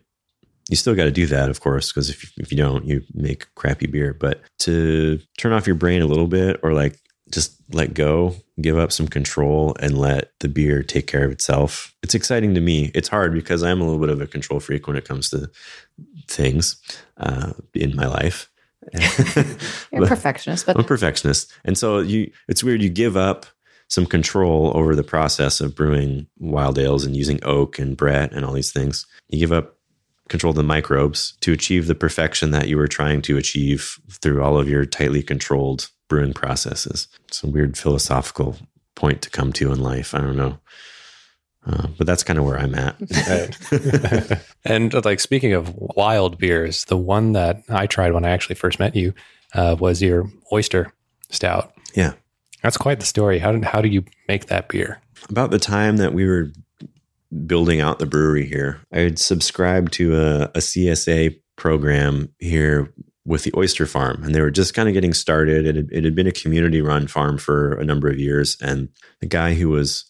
you 0.69 0.77
still 0.77 0.95
got 0.97 1.05
to 1.05 1.11
do 1.13 1.27
that, 1.27 1.51
of 1.51 1.61
course, 1.61 1.91
because 1.93 2.09
if, 2.11 2.23
you- 2.25 2.31
if 2.43 2.51
you 2.51 2.57
don't, 2.57 2.85
you 2.87 3.03
make 3.15 3.47
crappy 3.55 3.87
beer. 3.87 4.13
But 4.15 4.41
to 4.61 5.21
turn 5.39 5.53
off 5.53 5.67
your 5.67 5.77
brain 5.77 6.03
a 6.03 6.07
little 6.07 6.27
bit 6.29 6.59
or 6.65 6.73
like 6.73 6.99
just 7.33 7.57
let 7.73 7.95
go, 7.95 8.35
give 8.61 8.77
up 8.79 8.91
some 8.93 9.07
control 9.09 9.77
and 9.81 9.99
let 9.99 10.33
the 10.41 10.49
beer 10.49 10.83
take 10.83 11.07
care 11.07 11.25
of 11.25 11.31
itself. 11.33 11.95
It's 12.03 12.15
exciting 12.15 12.55
to 12.55 12.61
me. 12.61 12.91
It's 12.95 13.09
hard 13.09 13.33
because 13.35 13.63
I'm 13.63 13.81
a 13.81 13.85
little 13.85 14.01
bit 14.01 14.09
of 14.11 14.21
a 14.21 14.27
control 14.27 14.61
freak 14.61 14.87
when 14.89 14.97
it 14.97 15.05
comes 15.07 15.31
to 15.31 15.49
things 16.29 16.77
uh, 17.19 17.53
in 17.75 17.95
my 17.97 18.07
life. 18.07 18.49
You're 19.93 20.05
a 20.05 20.07
perfectionist, 20.17 20.67
but 20.67 20.77
I'm 20.77 20.85
a 20.85 20.87
perfectionist. 20.87 21.53
And 21.65 21.77
so 21.79 22.01
you 22.01 22.31
it's 22.49 22.65
weird 22.65 22.83
you 22.83 22.89
give 22.89 23.17
up 23.17 23.47
some 23.93 24.07
control 24.07 24.73
over 24.75 24.97
the 24.97 25.03
process 25.03 25.61
of 25.61 25.77
brewing 25.77 26.27
wild 26.39 26.79
ales 26.79 27.05
and 27.05 27.15
using 27.15 27.39
oak 27.43 27.79
and 27.79 27.95
Brett 27.95 28.33
and 28.33 28.43
all 28.43 28.55
these 28.55 28.73
things. 28.73 29.05
You 29.29 29.39
give 29.39 29.53
up 29.53 29.77
control 30.31 30.53
of 30.53 30.57
the 30.57 30.63
microbes 30.63 31.37
to 31.43 31.53
achieve 31.53 31.87
the 31.87 31.95
perfection 31.95 32.53
that 32.53 32.69
you 32.69 32.79
were 32.79 32.89
trying 32.89 33.21
to 33.21 33.37
achieve 33.37 33.99
through 34.11 34.43
all 34.43 34.57
of 34.57 34.67
your 34.67 34.87
tightly 34.87 35.23
controlled 35.23 35.91
brewing 36.09 36.33
processes. 36.33 37.07
It's 37.29 37.45
a 37.45 37.49
weird 37.49 37.77
philosophical 37.77 38.57
point 38.95 39.21
to 39.23 39.31
come 39.31 39.53
to 39.53 39.71
in 39.71 39.83
life. 39.83 40.15
I 40.15 40.23
don't 40.23 40.37
know. 40.37 40.59
Uh, 41.67 41.89
but 41.99 42.07
that's 42.07 42.25
kind 42.25 42.39
of 42.39 42.47
where 42.47 42.59
I'm 42.59 42.75
at. 42.75 42.97
and 44.65 44.95
uh, 44.95 45.03
like 45.05 45.21
speaking 45.21 45.53
of 45.53 45.71
wild 45.77 46.39
beers, 46.39 46.87
the 46.87 46.97
one 46.97 47.33
that 47.33 47.63
I 47.69 47.87
tried 47.87 48.13
when 48.13 48.25
I 48.25 48.31
actually 48.31 48.55
first 48.55 48.79
met 48.79 48.97
you 48.97 49.13
uh, 49.55 49.77
was 49.79 50.01
your 50.01 50.31
oyster 50.51 50.95
stout. 51.29 51.75
yeah. 51.95 52.15
That's 52.63 52.77
quite 52.77 53.01
the 53.01 53.07
story. 53.07 53.39
How 53.39 53.53
did 53.53 53.65
how 53.65 53.81
do 53.81 53.89
you 53.89 54.05
make 54.29 54.47
that 54.47 54.69
beer? 54.69 55.01
about 55.31 55.51
the 55.51 55.59
time 55.59 55.99
that 55.99 56.15
we 56.15 56.27
were 56.27 56.53
building 57.47 57.81
out 57.81 57.99
the 57.99 58.07
brewery 58.07 58.47
here, 58.47 58.81
I 58.93 59.01
had 59.01 59.19
subscribed 59.19 59.93
to 59.95 60.17
a, 60.17 60.43
a 60.45 60.59
CSA 60.59 61.39
program 61.57 62.29
here 62.39 62.93
with 63.25 63.45
the 63.45 63.53
oyster 63.57 63.87
farm, 63.87 64.23
and 64.25 64.35
they 64.35 64.41
were 64.41 64.51
just 64.51 64.75
kind 64.75 64.89
of 64.89 64.95
getting 64.95 65.15
started. 65.15 65.67
It 65.67 65.77
had, 65.77 65.89
it 65.93 66.05
had 66.05 66.15
been 66.15 66.27
a 66.27 66.33
community 66.33 66.81
run 66.81 67.07
farm 67.07 67.39
for 67.39 67.75
a 67.75 67.85
number 67.85 68.09
of 68.09 68.19
years, 68.19 68.57
and 68.61 68.89
the 69.21 69.27
guy 69.27 69.55
who 69.55 69.69
was 69.69 70.05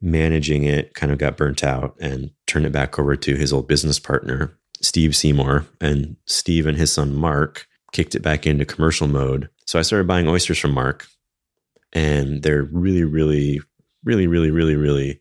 managing 0.00 0.64
it 0.64 0.94
kind 0.94 1.10
of 1.10 1.18
got 1.18 1.36
burnt 1.36 1.64
out 1.64 1.96
and 2.00 2.30
turned 2.46 2.66
it 2.66 2.72
back 2.72 2.98
over 2.98 3.16
to 3.16 3.36
his 3.36 3.52
old 3.52 3.66
business 3.66 3.98
partner, 3.98 4.56
Steve 4.82 5.16
Seymour. 5.16 5.64
And 5.80 6.16
Steve 6.26 6.66
and 6.66 6.76
his 6.76 6.92
son, 6.92 7.14
Mark, 7.14 7.66
kicked 7.92 8.14
it 8.14 8.20
back 8.20 8.46
into 8.46 8.66
commercial 8.66 9.08
mode. 9.08 9.48
So 9.64 9.78
I 9.78 9.82
started 9.82 10.06
buying 10.06 10.28
oysters 10.28 10.58
from 10.58 10.74
Mark, 10.74 11.06
and 11.94 12.42
they're 12.42 12.64
really, 12.64 13.04
really, 13.04 13.60
really, 14.04 14.26
really, 14.26 14.50
really, 14.50 14.76
really 14.76 15.20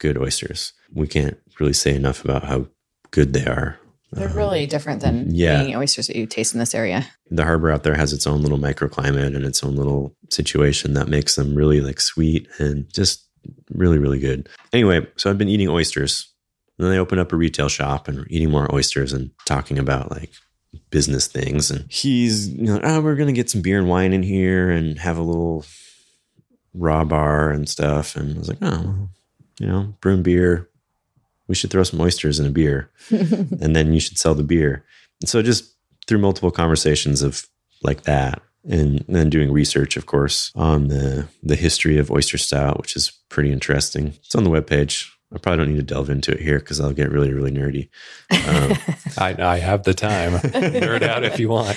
good 0.00 0.18
oysters. 0.18 0.72
We 0.92 1.06
can't 1.06 1.38
really 1.60 1.72
say 1.72 1.94
enough 1.94 2.24
about 2.24 2.44
how 2.44 2.66
good 3.10 3.32
they 3.32 3.44
are. 3.46 3.78
they're 4.12 4.28
Um, 4.30 4.36
really 4.36 4.66
different 4.66 5.00
than 5.00 5.34
yeah. 5.34 5.60
any 5.62 5.74
oysters 5.76 6.06
that 6.08 6.16
you 6.16 6.26
taste 6.26 6.54
in 6.54 6.60
this 6.60 6.74
area. 6.74 7.06
the 7.30 7.44
harbor 7.44 7.70
out 7.70 7.82
there 7.82 7.96
has 7.96 8.12
its 8.12 8.26
own 8.26 8.40
little 8.42 8.58
microclimate 8.58 9.34
and 9.34 9.44
its 9.44 9.62
own 9.64 9.76
little 9.76 10.14
situation 10.30 10.94
that 10.94 11.08
makes 11.08 11.34
them 11.36 11.54
really 11.54 11.80
like 11.80 12.00
sweet 12.00 12.46
and 12.58 12.92
just 12.92 13.24
really 13.70 13.98
really 13.98 14.18
good 14.18 14.48
anyway 14.72 15.06
so 15.16 15.30
i've 15.30 15.38
been 15.38 15.48
eating 15.48 15.68
oysters 15.68 16.32
and 16.78 16.84
then 16.84 16.92
they 16.92 16.98
opened 16.98 17.20
up 17.20 17.32
a 17.32 17.36
retail 17.36 17.68
shop 17.68 18.08
and 18.08 18.18
we're 18.18 18.26
eating 18.28 18.50
more 18.50 18.72
oysters 18.74 19.12
and 19.12 19.30
talking 19.44 19.78
about 19.78 20.10
like 20.10 20.30
business 20.90 21.26
things 21.28 21.70
and 21.70 21.84
he's 21.90 22.48
you 22.48 22.64
know 22.64 22.80
oh 22.82 23.00
we're 23.00 23.14
gonna 23.16 23.32
get 23.32 23.48
some 23.50 23.60
beer 23.62 23.78
and 23.78 23.88
wine 23.88 24.12
in 24.12 24.22
here 24.22 24.68
and 24.70 24.98
have 24.98 25.16
a 25.16 25.22
little 25.22 25.64
raw 26.76 27.04
bar 27.04 27.50
and 27.50 27.68
stuff 27.68 28.16
and 28.16 28.36
i 28.36 28.38
was 28.38 28.48
like 28.48 28.58
oh 28.62 29.08
you 29.58 29.66
know 29.66 29.94
brewing 30.00 30.22
beer 30.22 30.68
we 31.48 31.54
should 31.54 31.70
throw 31.70 31.82
some 31.82 32.00
oysters 32.00 32.40
in 32.40 32.46
a 32.46 32.50
beer 32.50 32.90
and 33.10 33.74
then 33.76 33.92
you 33.92 34.00
should 34.00 34.18
sell 34.18 34.34
the 34.34 34.42
beer. 34.42 34.84
And 35.20 35.28
so 35.28 35.42
just 35.42 35.74
through 36.06 36.18
multiple 36.18 36.50
conversations 36.50 37.22
of 37.22 37.46
like 37.82 38.02
that 38.02 38.42
and 38.68 39.04
then 39.08 39.30
doing 39.30 39.52
research, 39.52 39.96
of 39.96 40.06
course, 40.06 40.50
on 40.54 40.88
the 40.88 41.28
the 41.42 41.56
history 41.56 41.98
of 41.98 42.10
oyster 42.10 42.38
stout, 42.38 42.78
which 42.78 42.96
is 42.96 43.12
pretty 43.28 43.52
interesting. 43.52 44.08
It's 44.24 44.34
on 44.34 44.44
the 44.44 44.50
webpage. 44.50 45.08
I 45.34 45.38
probably 45.38 45.64
don't 45.64 45.74
need 45.74 45.88
to 45.88 45.94
delve 45.94 46.08
into 46.10 46.32
it 46.32 46.40
here 46.40 46.60
because 46.60 46.80
I'll 46.80 46.92
get 46.92 47.10
really, 47.10 47.32
really 47.32 47.50
nerdy. 47.50 47.88
Um, 48.30 48.78
I, 49.18 49.54
I 49.54 49.58
have 49.58 49.82
the 49.82 49.94
time. 49.94 50.32
Nerd 50.38 51.02
out 51.02 51.24
if 51.24 51.40
you 51.40 51.48
want. 51.48 51.76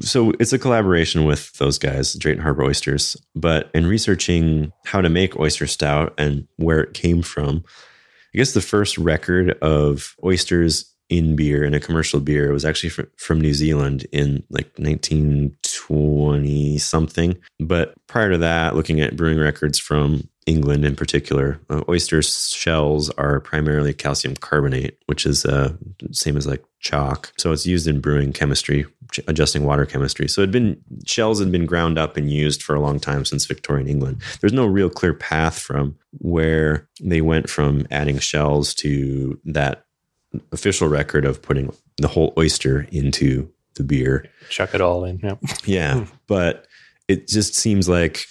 So 0.00 0.32
it's 0.38 0.52
a 0.52 0.58
collaboration 0.58 1.24
with 1.24 1.52
those 1.54 1.78
guys, 1.78 2.14
Drayton 2.14 2.42
Harbor 2.42 2.64
Oysters. 2.64 3.16
But 3.34 3.70
in 3.74 3.86
researching 3.86 4.72
how 4.84 5.00
to 5.00 5.08
make 5.08 5.38
oyster 5.38 5.66
stout 5.66 6.14
and 6.18 6.46
where 6.56 6.80
it 6.80 6.94
came 6.94 7.22
from, 7.22 7.64
I 8.34 8.38
guess 8.38 8.52
the 8.52 8.60
first 8.60 8.98
record 8.98 9.52
of 9.62 10.14
oysters 10.22 10.92
in 11.08 11.36
beer 11.36 11.64
in 11.64 11.72
a 11.72 11.80
commercial 11.80 12.20
beer 12.20 12.52
was 12.52 12.66
actually 12.66 12.90
fr- 12.90 13.02
from 13.16 13.40
New 13.40 13.54
Zealand 13.54 14.06
in 14.12 14.42
like 14.50 14.70
1920 14.76 16.78
something. 16.78 17.38
But 17.58 17.94
prior 18.06 18.30
to 18.30 18.38
that, 18.38 18.76
looking 18.76 19.00
at 19.00 19.16
brewing 19.16 19.38
records 19.38 19.78
from 19.78 20.28
England 20.48 20.84
in 20.84 20.96
particular. 20.96 21.60
Uh, 21.68 21.82
oyster 21.88 22.22
shells 22.22 23.10
are 23.10 23.38
primarily 23.40 23.92
calcium 23.92 24.34
carbonate, 24.34 24.98
which 25.06 25.26
is 25.26 25.44
uh, 25.44 25.74
same 26.10 26.36
as 26.36 26.46
like 26.46 26.64
chalk. 26.80 27.32
So 27.36 27.52
it's 27.52 27.66
used 27.66 27.86
in 27.86 28.00
brewing 28.00 28.32
chemistry, 28.32 28.86
adjusting 29.26 29.64
water 29.64 29.84
chemistry. 29.84 30.26
So 30.26 30.40
it'd 30.40 30.50
been 30.50 30.82
shells 31.06 31.38
had 31.38 31.52
been 31.52 31.66
ground 31.66 31.98
up 31.98 32.16
and 32.16 32.30
used 32.30 32.62
for 32.62 32.74
a 32.74 32.80
long 32.80 32.98
time 32.98 33.24
since 33.24 33.44
Victorian 33.44 33.88
England. 33.88 34.22
There's 34.40 34.52
no 34.54 34.66
real 34.66 34.88
clear 34.88 35.12
path 35.12 35.58
from 35.58 35.96
where 36.18 36.88
they 37.00 37.20
went 37.20 37.50
from 37.50 37.86
adding 37.90 38.18
shells 38.18 38.74
to 38.76 39.38
that 39.44 39.84
official 40.52 40.88
record 40.88 41.24
of 41.24 41.42
putting 41.42 41.74
the 41.98 42.08
whole 42.08 42.32
oyster 42.38 42.86
into 42.90 43.50
the 43.74 43.84
beer. 43.84 44.24
Chuck 44.48 44.74
it 44.74 44.80
all 44.80 45.04
in. 45.04 45.20
Yeah. 45.22 45.36
Yeah, 45.64 46.06
but 46.26 46.66
it 47.06 47.28
just 47.28 47.54
seems 47.54 47.88
like 47.88 48.26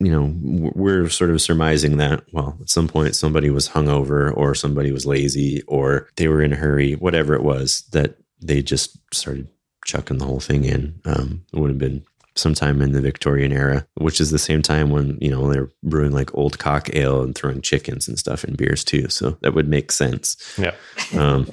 you 0.00 0.10
know 0.10 0.34
we're 0.74 1.08
sort 1.08 1.30
of 1.30 1.40
surmising 1.40 1.98
that 1.98 2.24
well 2.32 2.56
at 2.60 2.70
some 2.70 2.88
point 2.88 3.14
somebody 3.14 3.50
was 3.50 3.68
hungover 3.68 4.34
or 4.36 4.54
somebody 4.54 4.90
was 4.90 5.06
lazy 5.06 5.62
or 5.68 6.08
they 6.16 6.26
were 6.26 6.42
in 6.42 6.52
a 6.52 6.56
hurry 6.56 6.94
whatever 6.94 7.34
it 7.34 7.42
was 7.42 7.82
that 7.92 8.16
they 8.40 8.62
just 8.62 8.98
started 9.14 9.46
chucking 9.84 10.18
the 10.18 10.24
whole 10.24 10.40
thing 10.40 10.64
in. 10.64 11.00
Um, 11.04 11.44
it 11.52 11.58
would 11.58 11.70
have 11.70 11.78
been 11.78 12.04
sometime 12.36 12.80
in 12.80 12.92
the 12.92 13.00
victorian 13.00 13.52
era 13.52 13.84
which 13.96 14.20
is 14.20 14.30
the 14.30 14.38
same 14.38 14.62
time 14.62 14.88
when 14.88 15.18
you 15.20 15.28
know 15.28 15.50
they're 15.52 15.68
brewing 15.82 16.12
like 16.12 16.32
old 16.34 16.58
cock 16.58 16.88
ale 16.94 17.22
and 17.22 17.34
throwing 17.34 17.60
chickens 17.60 18.06
and 18.06 18.18
stuff 18.18 18.44
in 18.44 18.54
beers 18.54 18.84
too. 18.84 19.08
So 19.08 19.36
that 19.42 19.52
would 19.52 19.68
make 19.68 19.92
sense. 19.92 20.36
Yeah. 20.56 20.74
um, 21.18 21.50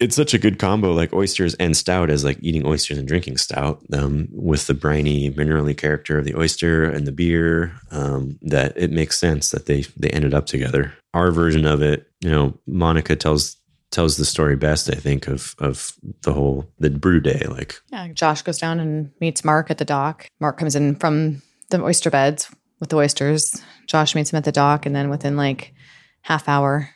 it's 0.00 0.14
such 0.14 0.32
a 0.32 0.38
good 0.38 0.58
combo, 0.58 0.92
like 0.92 1.12
oysters 1.12 1.54
and 1.54 1.76
stout, 1.76 2.10
as 2.10 2.24
like 2.24 2.38
eating 2.40 2.66
oysters 2.66 2.98
and 2.98 3.08
drinking 3.08 3.36
stout, 3.36 3.82
um, 3.92 4.28
with 4.30 4.66
the 4.66 4.74
briny, 4.74 5.30
minerally 5.30 5.76
character 5.76 6.18
of 6.18 6.24
the 6.24 6.36
oyster 6.36 6.84
and 6.84 7.06
the 7.06 7.12
beer. 7.12 7.74
Um, 7.90 8.38
that 8.42 8.74
it 8.76 8.92
makes 8.92 9.18
sense 9.18 9.50
that 9.50 9.66
they 9.66 9.82
they 9.96 10.10
ended 10.10 10.34
up 10.34 10.46
together. 10.46 10.94
Our 11.14 11.30
version 11.30 11.66
of 11.66 11.82
it, 11.82 12.06
you 12.20 12.30
know, 12.30 12.58
Monica 12.66 13.16
tells 13.16 13.56
tells 13.90 14.16
the 14.16 14.24
story 14.24 14.56
best, 14.56 14.88
I 14.90 14.96
think, 14.96 15.26
of 15.26 15.54
of 15.58 15.92
the 16.22 16.32
whole 16.32 16.70
the 16.78 16.90
brew 16.90 17.20
day. 17.20 17.44
Like, 17.48 17.80
Yeah, 17.90 18.08
Josh 18.12 18.42
goes 18.42 18.58
down 18.58 18.80
and 18.80 19.10
meets 19.20 19.44
Mark 19.44 19.70
at 19.70 19.78
the 19.78 19.84
dock. 19.84 20.28
Mark 20.40 20.58
comes 20.58 20.76
in 20.76 20.94
from 20.96 21.42
the 21.70 21.82
oyster 21.82 22.10
beds 22.10 22.50
with 22.78 22.90
the 22.90 22.96
oysters. 22.96 23.60
Josh 23.86 24.14
meets 24.14 24.32
him 24.32 24.36
at 24.36 24.44
the 24.44 24.52
dock, 24.52 24.86
and 24.86 24.94
then 24.94 25.10
within 25.10 25.36
like 25.36 25.74
half 26.22 26.48
hour, 26.48 26.90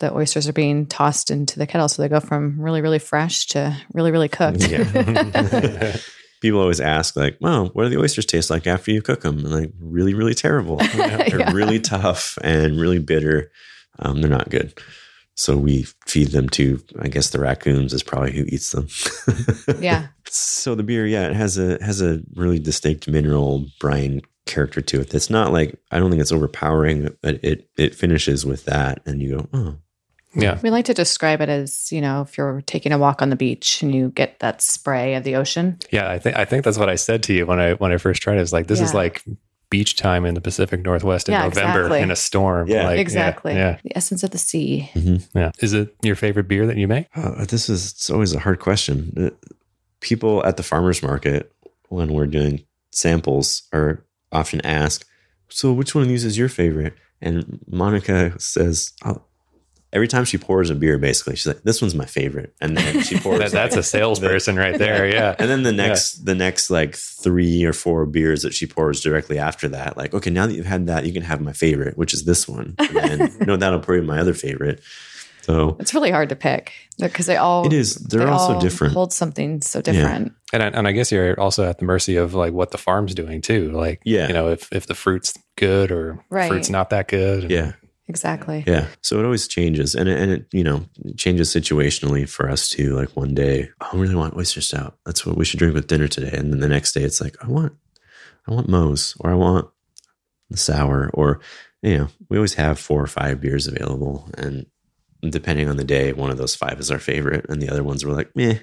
the 0.00 0.12
oysters 0.14 0.48
are 0.48 0.52
being 0.52 0.86
tossed 0.86 1.30
into 1.30 1.58
the 1.58 1.66
kettle. 1.66 1.88
So 1.88 2.02
they 2.02 2.08
go 2.08 2.20
from 2.20 2.60
really, 2.60 2.80
really 2.82 2.98
fresh 2.98 3.46
to 3.48 3.76
really, 3.94 4.10
really 4.10 4.28
cooked. 4.28 4.68
yeah. 4.68 5.96
People 6.42 6.60
always 6.60 6.80
ask, 6.80 7.16
like, 7.16 7.36
"Well, 7.40 7.66
what 7.74 7.84
do 7.84 7.90
the 7.90 8.00
oysters 8.00 8.24
taste 8.26 8.48
like 8.50 8.66
after 8.66 8.90
you 8.90 9.02
cook 9.02 9.20
them?" 9.20 9.38
And 9.38 9.50
like, 9.50 9.72
really, 9.78 10.14
really 10.14 10.34
terrible. 10.34 10.76
They're 10.94 11.38
Yeah. 11.40 11.52
really 11.52 11.78
tough 11.80 12.38
and 12.42 12.80
really 12.80 12.98
bitter. 12.98 13.50
Um, 13.98 14.20
they're 14.22 14.30
not 14.30 14.48
good. 14.48 14.72
So 15.34 15.56
we 15.56 15.86
feed 16.06 16.28
them 16.28 16.48
to, 16.50 16.80
I 17.00 17.08
guess, 17.08 17.30
the 17.30 17.40
raccoons 17.40 17.92
is 17.92 18.02
probably 18.02 18.32
who 18.32 18.44
eats 18.44 18.72
them. 18.72 18.88
yeah. 19.80 20.08
So 20.28 20.74
the 20.74 20.82
beer, 20.82 21.06
yeah, 21.06 21.28
it 21.28 21.36
has 21.36 21.58
a 21.58 21.82
has 21.84 22.00
a 22.00 22.20
really 22.34 22.58
distinct 22.58 23.06
mineral 23.08 23.66
brine 23.78 24.22
character 24.46 24.80
to 24.80 25.00
it. 25.02 25.10
That's 25.10 25.28
not 25.30 25.52
like 25.52 25.78
I 25.90 25.98
don't 25.98 26.08
think 26.10 26.22
it's 26.22 26.32
overpowering, 26.32 27.14
but 27.22 27.42
it 27.44 27.68
it 27.76 27.94
finishes 27.94 28.46
with 28.46 28.64
that, 28.64 29.02
and 29.04 29.20
you 29.20 29.36
go, 29.38 29.48
oh, 29.52 29.76
Yeah. 30.34 30.58
We 30.62 30.70
like 30.70 30.84
to 30.84 30.94
describe 30.94 31.40
it 31.40 31.48
as, 31.48 31.90
you 31.90 32.00
know, 32.00 32.22
if 32.22 32.38
you're 32.38 32.62
taking 32.66 32.92
a 32.92 32.98
walk 32.98 33.20
on 33.22 33.30
the 33.30 33.36
beach 33.36 33.82
and 33.82 33.94
you 33.94 34.10
get 34.10 34.38
that 34.40 34.62
spray 34.62 35.14
of 35.14 35.24
the 35.24 35.34
ocean. 35.36 35.78
Yeah. 35.90 36.10
I 36.10 36.18
think 36.18 36.36
I 36.36 36.44
think 36.44 36.64
that's 36.64 36.78
what 36.78 36.88
I 36.88 36.94
said 36.94 37.22
to 37.24 37.32
you 37.32 37.46
when 37.46 37.58
I 37.60 37.74
when 37.74 37.92
I 37.92 37.96
first 37.96 38.22
tried 38.22 38.38
it. 38.38 38.42
It's 38.42 38.52
like 38.52 38.66
this 38.68 38.80
is 38.80 38.94
like 38.94 39.24
beach 39.70 39.94
time 39.96 40.24
in 40.24 40.34
the 40.34 40.40
Pacific 40.40 40.82
Northwest 40.82 41.28
in 41.28 41.32
Yeah, 41.32 41.44
November 41.44 41.80
exactly. 41.82 42.00
in 42.02 42.10
a 42.10 42.16
storm. 42.16 42.68
Yeah. 42.68 42.84
Like, 42.86 42.98
exactly. 42.98 43.54
Yeah, 43.54 43.78
The 43.84 43.96
essence 43.96 44.22
of 44.24 44.30
the 44.30 44.38
sea. 44.38 44.90
yeah. 45.34 45.52
Is 45.60 45.72
it 45.72 45.94
your 46.02 46.16
favorite 46.16 46.48
beer 46.48 46.66
that 46.66 46.76
you 46.76 46.88
make? 46.88 47.06
Uh, 47.14 47.44
this 47.44 47.68
is 47.68 47.92
it's 47.92 48.10
always 48.10 48.32
a 48.34 48.40
hard 48.40 48.58
question. 48.60 49.12
Uh, 49.16 49.30
People 50.00 50.42
at 50.46 50.56
the 50.56 50.62
farmers 50.62 51.02
market, 51.02 51.52
when 51.90 52.12
we're 52.14 52.26
doing 52.26 52.64
samples, 52.90 53.64
are 53.72 54.02
often 54.32 54.60
asked, 54.64 55.04
"So, 55.50 55.72
which 55.74 55.94
one 55.94 56.00
of 56.02 56.08
these 56.08 56.24
is 56.24 56.38
your 56.38 56.48
favorite?" 56.48 56.94
And 57.20 57.60
Monica 57.70 58.32
says, 58.40 58.92
oh, 59.04 59.20
every 59.92 60.08
time 60.08 60.24
she 60.24 60.38
pours 60.38 60.70
a 60.70 60.74
beer, 60.74 60.98
basically, 60.98 61.36
she's 61.36 61.46
like, 61.46 61.62
"This 61.62 61.80
one's 61.82 61.94
my 61.94 62.04
favorite," 62.06 62.54
and 62.60 62.76
then 62.76 63.02
she 63.02 63.18
pours. 63.20 63.38
That, 63.38 63.52
that's 63.52 63.76
a 63.76 63.82
salesperson 63.94 64.56
right 64.56 64.78
there. 64.78 65.08
Yeah. 65.08 65.34
and 65.38 65.50
then 65.50 65.62
the 65.62 65.72
next, 65.72 66.24
the 66.24 66.34
next 66.34 66.70
like 66.70 66.94
three 66.96 67.64
or 67.64 67.72
four 67.72 68.06
beers 68.06 68.42
that 68.42 68.54
she 68.54 68.66
pours 68.66 69.00
directly 69.00 69.38
after 69.38 69.68
that, 69.68 69.96
like, 69.96 70.14
okay, 70.14 70.30
now 70.30 70.46
that 70.46 70.54
you've 70.54 70.66
had 70.66 70.86
that, 70.86 71.04
you 71.06 71.12
can 71.12 71.22
have 71.22 71.40
my 71.40 71.52
favorite, 71.52 71.96
which 71.98 72.14
is 72.14 72.24
this 72.24 72.46
one. 72.48 72.74
And 72.78 72.88
then, 73.20 73.36
no, 73.46 73.56
that'll 73.56 73.80
probably 73.80 74.00
be 74.02 74.06
my 74.06 74.18
other 74.20 74.34
favorite. 74.34 74.80
So 75.42 75.76
It's 75.80 75.94
really 75.94 76.10
hard 76.10 76.28
to 76.28 76.36
pick 76.36 76.70
because 76.98 77.24
they 77.24 77.36
all 77.38 77.66
it 77.66 77.72
is. 77.72 77.94
They're 77.96 78.26
they 78.26 78.30
also 78.30 78.54
all 78.54 78.60
different. 78.60 78.92
Hold 78.92 79.10
something 79.12 79.62
so 79.62 79.80
different. 79.80 80.34
And 80.52 80.62
I, 80.62 80.66
and 80.66 80.86
I 80.86 80.92
guess 80.92 81.10
you're 81.10 81.38
also 81.40 81.64
at 81.64 81.78
the 81.78 81.86
mercy 81.86 82.16
of 82.16 82.34
like 82.34 82.52
what 82.52 82.72
the 82.72 82.78
farm's 82.78 83.14
doing 83.14 83.40
too. 83.40 83.70
Like, 83.72 84.02
Yeah. 84.04 84.28
you 84.28 84.34
know, 84.34 84.48
if 84.50 84.70
if 84.70 84.86
the 84.86 84.94
fruit's 84.94 85.32
good 85.56 85.90
or 85.90 86.22
Right. 86.28 86.46
fruit's 86.48 86.68
not 86.68 86.90
that 86.90 87.08
good. 87.08 87.50
yeah. 87.50 87.72
Exactly. 88.10 88.64
Yeah. 88.66 88.88
So 89.02 89.20
it 89.20 89.24
always 89.24 89.46
changes. 89.46 89.94
And 89.94 90.08
it, 90.08 90.18
and 90.20 90.32
it, 90.32 90.46
you 90.50 90.64
know, 90.64 90.84
changes 91.16 91.48
situationally 91.48 92.28
for 92.28 92.50
us 92.50 92.68
too. 92.68 92.96
Like 92.96 93.10
one 93.10 93.34
day, 93.34 93.70
oh, 93.80 93.90
I 93.92 93.96
really 93.96 94.16
want 94.16 94.36
oyster 94.36 94.60
stout. 94.60 94.98
That's 95.06 95.24
what 95.24 95.36
we 95.36 95.44
should 95.44 95.60
drink 95.60 95.74
with 95.74 95.86
dinner 95.86 96.08
today. 96.08 96.36
And 96.36 96.52
then 96.52 96.58
the 96.58 96.66
next 96.66 96.92
day 96.92 97.02
it's 97.02 97.20
like, 97.20 97.36
I 97.40 97.46
want, 97.46 97.72
I 98.48 98.52
want 98.52 98.68
Moe's 98.68 99.16
or 99.20 99.30
I 99.30 99.36
want 99.36 99.68
the 100.50 100.56
sour 100.56 101.08
or, 101.14 101.38
you 101.82 101.98
know, 101.98 102.08
we 102.28 102.36
always 102.36 102.54
have 102.54 102.80
four 102.80 103.00
or 103.00 103.06
five 103.06 103.40
beers 103.40 103.68
available. 103.68 104.28
And 104.36 104.66
depending 105.22 105.68
on 105.68 105.76
the 105.76 105.84
day, 105.84 106.12
one 106.12 106.30
of 106.30 106.36
those 106.36 106.56
five 106.56 106.80
is 106.80 106.90
our 106.90 106.98
favorite. 106.98 107.46
And 107.48 107.62
the 107.62 107.70
other 107.70 107.84
ones 107.84 108.04
were 108.04 108.12
like, 108.12 108.34
meh. 108.34 108.58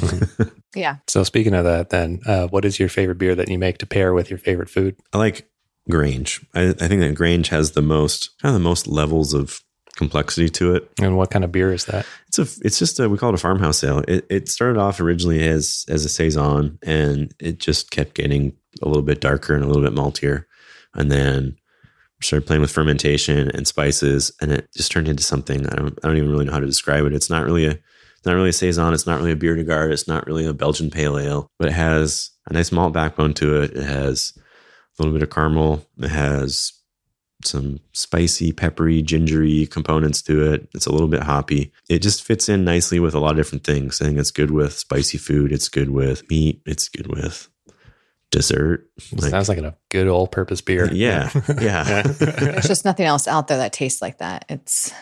Yeah. 0.74 0.98
So 1.08 1.24
speaking 1.24 1.52
of 1.54 1.64
that, 1.64 1.90
then, 1.90 2.20
uh, 2.24 2.46
what 2.46 2.64
is 2.64 2.78
your 2.78 2.88
favorite 2.88 3.18
beer 3.18 3.34
that 3.34 3.48
you 3.48 3.58
make 3.58 3.78
to 3.78 3.86
pair 3.86 4.14
with 4.14 4.30
your 4.30 4.38
favorite 4.38 4.70
food? 4.70 4.96
I 5.12 5.18
like 5.18 5.50
Grange. 5.88 6.44
I, 6.54 6.68
I 6.68 6.88
think 6.88 7.00
that 7.00 7.14
Grange 7.14 7.48
has 7.48 7.72
the 7.72 7.82
most, 7.82 8.38
kind 8.40 8.54
of 8.54 8.60
the 8.60 8.68
most 8.68 8.86
levels 8.86 9.34
of 9.34 9.62
complexity 9.96 10.48
to 10.48 10.74
it. 10.74 10.90
And 11.00 11.16
what 11.16 11.30
kind 11.30 11.44
of 11.44 11.52
beer 11.52 11.72
is 11.72 11.84
that? 11.86 12.06
It's 12.28 12.38
a 12.38 12.46
it's 12.64 12.78
just 12.78 12.98
a 13.00 13.08
we 13.08 13.18
call 13.18 13.30
it 13.30 13.34
a 13.34 13.38
farmhouse 13.38 13.84
ale. 13.84 14.02
It 14.08 14.24
it 14.30 14.48
started 14.48 14.78
off 14.78 15.00
originally 15.00 15.46
as 15.46 15.84
as 15.88 16.04
a 16.04 16.08
saison 16.08 16.78
and 16.82 17.34
it 17.38 17.58
just 17.58 17.90
kept 17.90 18.14
getting 18.14 18.54
a 18.82 18.88
little 18.88 19.02
bit 19.02 19.20
darker 19.20 19.54
and 19.54 19.62
a 19.62 19.66
little 19.66 19.82
bit 19.82 19.92
maltier. 19.92 20.44
And 20.94 21.10
then 21.10 21.56
started 22.22 22.46
playing 22.46 22.60
with 22.60 22.70
fermentation 22.70 23.50
and 23.50 23.66
spices 23.66 24.32
and 24.40 24.52
it 24.52 24.68
just 24.74 24.92
turned 24.92 25.08
into 25.08 25.22
something 25.22 25.66
I 25.66 25.76
don't 25.76 25.98
I 26.02 26.08
don't 26.08 26.16
even 26.16 26.30
really 26.30 26.44
know 26.46 26.52
how 26.52 26.60
to 26.60 26.66
describe 26.66 27.04
it. 27.04 27.14
It's 27.14 27.30
not 27.30 27.44
really 27.44 27.66
a 27.66 27.72
it's 27.72 28.26
not 28.26 28.34
really 28.34 28.50
a 28.50 28.54
saison, 28.54 28.92
it's 28.92 29.06
not 29.06 29.18
really 29.18 29.32
a 29.32 29.36
bière 29.36 29.56
de 29.56 29.64
garde, 29.64 29.92
it's 29.92 30.08
not 30.08 30.26
really 30.26 30.46
a 30.46 30.52
Belgian 30.52 30.90
pale 30.90 31.18
ale, 31.18 31.50
but 31.58 31.68
it 31.68 31.72
has 31.72 32.30
a 32.48 32.52
nice 32.52 32.70
malt 32.70 32.92
backbone 32.92 33.32
to 33.34 33.62
it. 33.62 33.74
It 33.74 33.84
has 33.84 34.32
a 35.00 35.02
little 35.02 35.18
bit 35.18 35.22
of 35.26 35.34
caramel. 35.34 35.84
It 35.98 36.08
has 36.10 36.72
some 37.42 37.80
spicy, 37.92 38.52
peppery, 38.52 39.00
gingery 39.00 39.66
components 39.66 40.20
to 40.22 40.52
it. 40.52 40.68
It's 40.74 40.86
a 40.86 40.92
little 40.92 41.08
bit 41.08 41.22
hoppy. 41.22 41.72
It 41.88 42.00
just 42.00 42.22
fits 42.22 42.48
in 42.50 42.64
nicely 42.64 43.00
with 43.00 43.14
a 43.14 43.18
lot 43.18 43.30
of 43.30 43.36
different 43.38 43.64
things. 43.64 44.00
I 44.02 44.04
think 44.04 44.18
it's 44.18 44.30
good 44.30 44.50
with 44.50 44.74
spicy 44.74 45.16
food. 45.18 45.50
It's 45.52 45.68
good 45.70 45.88
with 45.90 46.28
meat. 46.28 46.60
It's 46.66 46.88
good 46.88 47.06
with 47.06 47.48
dessert. 48.30 48.88
Like- 49.12 49.30
Sounds 49.30 49.48
like 49.48 49.58
a 49.58 49.74
good 49.88 50.06
old 50.06 50.30
purpose 50.32 50.60
beer. 50.60 50.88
yeah, 50.92 51.30
yeah. 51.60 52.02
There's 52.02 52.66
just 52.68 52.84
nothing 52.84 53.06
else 53.06 53.26
out 53.26 53.48
there 53.48 53.58
that 53.58 53.72
tastes 53.72 54.02
like 54.02 54.18
that. 54.18 54.44
It's 54.48 54.92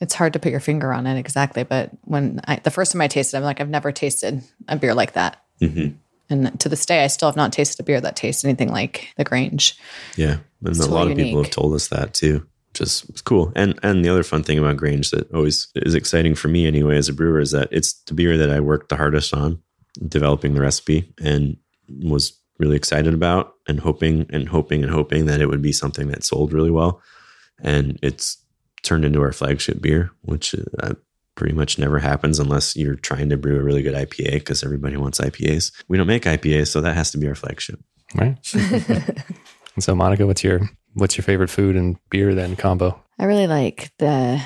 it's 0.00 0.14
hard 0.14 0.32
to 0.32 0.38
put 0.40 0.50
your 0.50 0.60
finger 0.60 0.92
on 0.92 1.06
it 1.06 1.16
exactly. 1.18 1.62
But 1.62 1.90
when 2.02 2.40
I 2.46 2.56
the 2.56 2.70
first 2.72 2.92
time 2.92 3.00
I 3.00 3.08
tasted, 3.08 3.36
it, 3.36 3.38
I'm 3.38 3.44
like, 3.44 3.60
I've 3.60 3.68
never 3.70 3.92
tasted 3.92 4.42
a 4.68 4.76
beer 4.76 4.94
like 4.94 5.12
that. 5.12 5.36
hmm 5.60 5.88
And 6.30 6.58
to 6.60 6.68
this 6.68 6.86
day, 6.86 7.04
I 7.04 7.08
still 7.08 7.28
have 7.28 7.36
not 7.36 7.52
tasted 7.52 7.80
a 7.80 7.84
beer 7.84 8.00
that 8.00 8.16
tastes 8.16 8.44
anything 8.44 8.70
like 8.70 9.12
the 9.16 9.24
Grange. 9.24 9.76
Yeah, 10.16 10.38
and 10.60 10.68
It's 10.68 10.80
a 10.80 10.90
lot 10.90 11.08
really 11.08 11.12
of 11.12 11.18
people 11.18 11.42
have 11.42 11.52
told 11.52 11.74
us 11.74 11.88
that 11.88 12.14
too. 12.14 12.46
Just 12.72 13.08
it's 13.10 13.22
cool. 13.22 13.52
And 13.54 13.78
and 13.82 14.04
the 14.04 14.08
other 14.08 14.22
fun 14.22 14.42
thing 14.42 14.58
about 14.58 14.76
Grange 14.76 15.10
that 15.10 15.32
always 15.32 15.68
is 15.76 15.94
exciting 15.94 16.34
for 16.34 16.48
me 16.48 16.66
anyway 16.66 16.96
as 16.96 17.08
a 17.08 17.12
brewer 17.12 17.40
is 17.40 17.52
that 17.52 17.68
it's 17.70 17.92
the 18.04 18.14
beer 18.14 18.36
that 18.36 18.50
I 18.50 18.60
worked 18.60 18.88
the 18.88 18.96
hardest 18.96 19.32
on 19.34 19.62
developing 20.08 20.54
the 20.54 20.60
recipe 20.60 21.12
and 21.22 21.56
was 22.02 22.38
really 22.58 22.76
excited 22.76 23.14
about 23.14 23.54
and 23.68 23.80
hoping 23.80 24.26
and 24.30 24.48
hoping 24.48 24.82
and 24.82 24.90
hoping 24.90 25.26
that 25.26 25.40
it 25.40 25.46
would 25.46 25.62
be 25.62 25.72
something 25.72 26.08
that 26.08 26.24
sold 26.24 26.52
really 26.52 26.70
well. 26.70 27.00
And 27.62 27.98
it's 28.02 28.38
turned 28.82 29.04
into 29.04 29.22
our 29.22 29.32
flagship 29.32 29.80
beer, 29.80 30.10
which 30.22 30.54
uh, 30.82 30.94
pretty 31.36 31.54
much 31.54 31.78
never 31.78 31.98
happens 31.98 32.38
unless 32.38 32.76
you're 32.76 32.94
trying 32.94 33.28
to 33.30 33.36
brew 33.36 33.58
a 33.58 33.62
really 33.62 33.82
good 33.82 33.94
IPA 33.94 34.32
because 34.34 34.62
everybody 34.62 34.96
wants 34.96 35.18
IPAs. 35.20 35.72
We 35.88 35.96
don't 35.96 36.06
make 36.06 36.22
IPAs, 36.24 36.68
so 36.68 36.80
that 36.80 36.94
has 36.94 37.10
to 37.12 37.18
be 37.18 37.26
our 37.28 37.34
flagship. 37.34 37.80
Right. 38.14 38.36
and 38.54 39.82
so, 39.82 39.94
Monica, 39.94 40.26
what's 40.26 40.44
your 40.44 40.60
what's 40.94 41.16
your 41.16 41.24
favorite 41.24 41.50
food 41.50 41.76
and 41.76 41.96
beer 42.10 42.34
then 42.34 42.56
combo? 42.56 43.00
I 43.18 43.24
really 43.24 43.46
like 43.46 43.92
the 43.98 44.40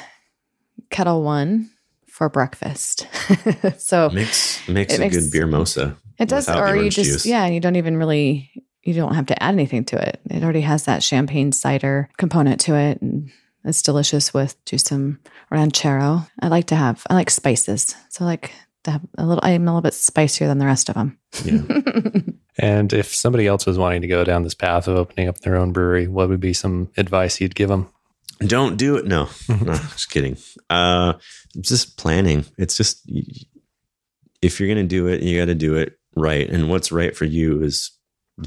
Kettle 0.90 1.22
One 1.22 1.70
for 2.06 2.28
breakfast. 2.28 3.06
so 3.78 4.08
Makes 4.10 4.66
makes 4.68 4.96
a 4.96 5.00
makes- 5.00 5.16
good 5.16 5.30
beer 5.32 5.46
mosa. 5.46 5.96
it 6.18 6.28
does, 6.28 6.48
or 6.48 6.76
you 6.76 6.90
just 6.90 7.10
juice. 7.10 7.26
yeah, 7.26 7.44
and 7.44 7.54
you 7.54 7.60
don't 7.60 7.76
even 7.76 7.96
really 7.96 8.50
you 8.82 8.94
don't 8.94 9.14
have 9.14 9.26
to 9.26 9.42
add 9.42 9.52
anything 9.54 9.84
to 9.86 9.96
it. 10.08 10.20
It 10.30 10.42
already 10.42 10.62
has 10.62 10.84
that 10.84 11.02
champagne 11.02 11.52
cider 11.52 12.08
component 12.16 12.60
to 12.62 12.74
it. 12.74 13.02
And 13.02 13.30
it's 13.68 13.82
delicious 13.82 14.34
with 14.34 14.62
just 14.64 14.88
some 14.88 15.20
ranchero. 15.50 16.26
I 16.40 16.48
like 16.48 16.66
to 16.66 16.76
have, 16.76 17.06
I 17.08 17.14
like 17.14 17.30
spices. 17.30 17.94
So 18.10 18.24
I 18.24 18.28
like 18.28 18.52
to 18.84 18.92
have 18.92 19.02
a 19.16 19.26
little, 19.26 19.42
I'm 19.42 19.62
a 19.62 19.70
little 19.70 19.82
bit 19.82 19.94
spicier 19.94 20.46
than 20.46 20.58
the 20.58 20.66
rest 20.66 20.88
of 20.88 20.94
them. 20.94 21.18
Yeah. 21.44 22.20
And 22.58 22.92
if 22.92 23.14
somebody 23.14 23.46
else 23.46 23.66
was 23.66 23.78
wanting 23.78 24.02
to 24.02 24.08
go 24.08 24.24
down 24.24 24.42
this 24.42 24.54
path 24.54 24.88
of 24.88 24.96
opening 24.96 25.28
up 25.28 25.38
their 25.38 25.56
own 25.56 25.72
brewery, 25.72 26.08
what 26.08 26.28
would 26.28 26.40
be 26.40 26.52
some 26.52 26.90
advice 26.96 27.40
you'd 27.40 27.54
give 27.54 27.68
them? 27.68 27.88
Don't 28.40 28.76
do 28.76 28.96
it. 28.96 29.06
No, 29.06 29.28
no, 29.48 29.74
just 29.74 30.10
kidding. 30.10 30.36
Uh, 30.68 31.14
just 31.60 31.96
planning. 31.96 32.44
It's 32.56 32.76
just 32.76 33.08
if 34.42 34.58
you're 34.58 34.68
going 34.68 34.84
to 34.84 34.88
do 34.88 35.06
it, 35.06 35.22
you 35.22 35.38
got 35.38 35.46
to 35.46 35.54
do 35.54 35.76
it 35.76 35.98
right. 36.16 36.48
And 36.48 36.68
what's 36.68 36.92
right 36.92 37.16
for 37.16 37.24
you 37.24 37.62
is 37.62 37.92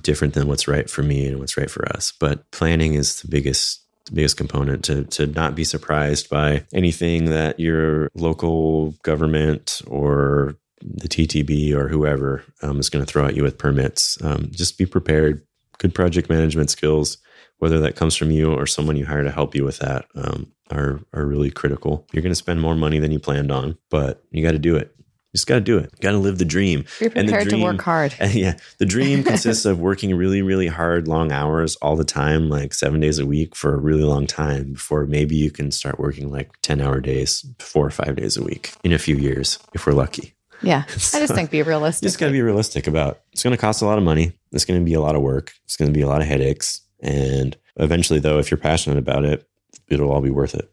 different 0.02 0.34
than 0.34 0.48
what's 0.48 0.68
right 0.68 0.90
for 0.90 1.04
me 1.04 1.28
and 1.28 1.40
what's 1.40 1.58
right 1.58 1.72
for 1.72 1.88
us. 1.94 2.14
But 2.20 2.50
planning 2.52 2.94
is 2.94 3.22
the 3.22 3.28
biggest 3.28 3.86
biggest 4.14 4.38
component 4.38 4.84
to 4.86 5.04
to 5.06 5.28
not 5.28 5.56
be 5.56 5.64
surprised 5.64 6.30
by 6.30 6.66
anything 6.74 7.26
that 7.26 7.60
your 7.60 8.10
local 8.14 8.92
government 9.04 9.82
or 9.88 10.56
the 10.82 11.08
TTB 11.08 11.74
or 11.74 11.88
whoever 11.88 12.44
um, 12.62 12.80
is 12.80 12.90
going 12.90 13.06
to 13.06 13.12
throw 13.12 13.26
at 13.26 13.36
you 13.36 13.44
with 13.44 13.58
permits. 13.58 14.18
Um, 14.24 14.50
just 14.52 14.78
be 14.78 14.86
prepared. 14.86 15.46
Good 15.78 15.94
project 15.96 16.30
management 16.30 16.70
skills, 16.70 17.18
whether 17.58 17.80
that 17.80 17.96
comes 17.96 18.16
from 18.16 18.32
you 18.32 18.54
or 18.54 18.68
someone 18.68 18.98
you 18.98 19.06
hire 19.06 19.24
to 19.24 19.32
help 19.32 19.56
you 19.56 19.64
with 19.64 19.80
that, 19.80 20.06
um, 20.16 20.52
are 20.72 21.02
are 21.14 21.26
really 21.26 21.52
critical. 21.52 22.08
You're 22.12 22.24
going 22.24 22.32
to 22.32 22.36
spend 22.36 22.62
more 22.62 22.76
money 22.76 23.00
than 23.00 23.12
you 23.12 23.20
planned 23.20 23.52
on, 23.52 23.78
but 23.90 24.24
you 24.32 24.44
got 24.44 24.52
to 24.52 24.60
do 24.60 24.76
it. 24.76 24.96
You 25.34 25.38
just 25.38 25.48
got 25.48 25.56
to 25.56 25.62
do 25.62 25.78
it. 25.78 25.98
Got 26.02 26.12
to 26.12 26.18
live 26.18 26.40
the 26.40 26.46
dream. 26.46 26.84
The 27.00 27.10
prepared 27.10 27.50
to 27.50 27.64
work 27.64 27.82
hard. 27.82 28.14
Yeah, 28.32 28.58
the 28.80 28.86
dream 28.86 29.24
consists 29.24 29.66
of 29.66 29.80
working 29.80 30.14
really, 30.16 30.42
really 30.42 30.68
hard, 30.68 31.08
long 31.08 31.32
hours 31.32 31.78
all 31.78 31.96
the 31.96 32.04
time, 32.04 32.50
like 32.50 32.74
seven 32.74 33.00
days 33.00 33.18
a 33.18 33.26
week 33.26 33.56
for 33.56 33.74
a 33.74 33.78
really 33.78 34.04
long 34.04 34.28
time 34.28 34.74
before 34.74 35.06
maybe 35.06 35.36
you 35.36 35.50
can 35.50 35.72
start 35.72 36.00
working 36.00 36.30
like 36.32 36.52
10 36.64 36.82
hour 36.82 37.00
days, 37.00 37.46
four 37.60 37.86
or 37.86 37.92
five 37.92 38.16
days 38.18 38.36
a 38.36 38.44
week 38.44 38.74
in 38.84 38.92
a 38.92 39.00
few 39.00 39.16
years, 39.16 39.58
if 39.74 39.86
we're 39.86 39.94
lucky. 39.94 40.34
Yeah. 40.62 40.84
I 40.90 40.92
just 40.92 41.34
think 41.34 41.50
be 41.50 41.62
realistic. 41.64 42.04
just 42.08 42.20
got 42.20 42.28
to 42.28 42.32
be 42.32 42.42
realistic 42.42 42.88
about 42.88 43.22
it's 43.32 43.44
going 43.44 43.56
to 43.56 43.62
cost 43.62 43.82
a 43.82 43.86
lot 43.86 43.98
of 43.98 44.04
money. 44.04 44.34
It's 44.52 44.66
going 44.66 44.80
to 44.80 44.86
be 44.86 44.94
a 44.94 45.02
lot 45.02 45.16
of 45.16 45.22
work. 45.22 45.54
It's 45.66 45.78
going 45.78 45.92
to 45.92 45.98
be 45.98 46.02
a 46.02 46.08
lot 46.08 46.22
of 46.22 46.28
headaches. 46.28 46.82
And 47.02 47.58
eventually, 47.78 48.20
though, 48.20 48.40
if 48.40 48.52
you're 48.52 48.58
passionate 48.58 48.98
about 48.98 49.26
it, 49.26 49.48
it'll 49.88 50.12
all 50.12 50.22
be 50.22 50.30
worth 50.30 50.56
it. 50.56 50.71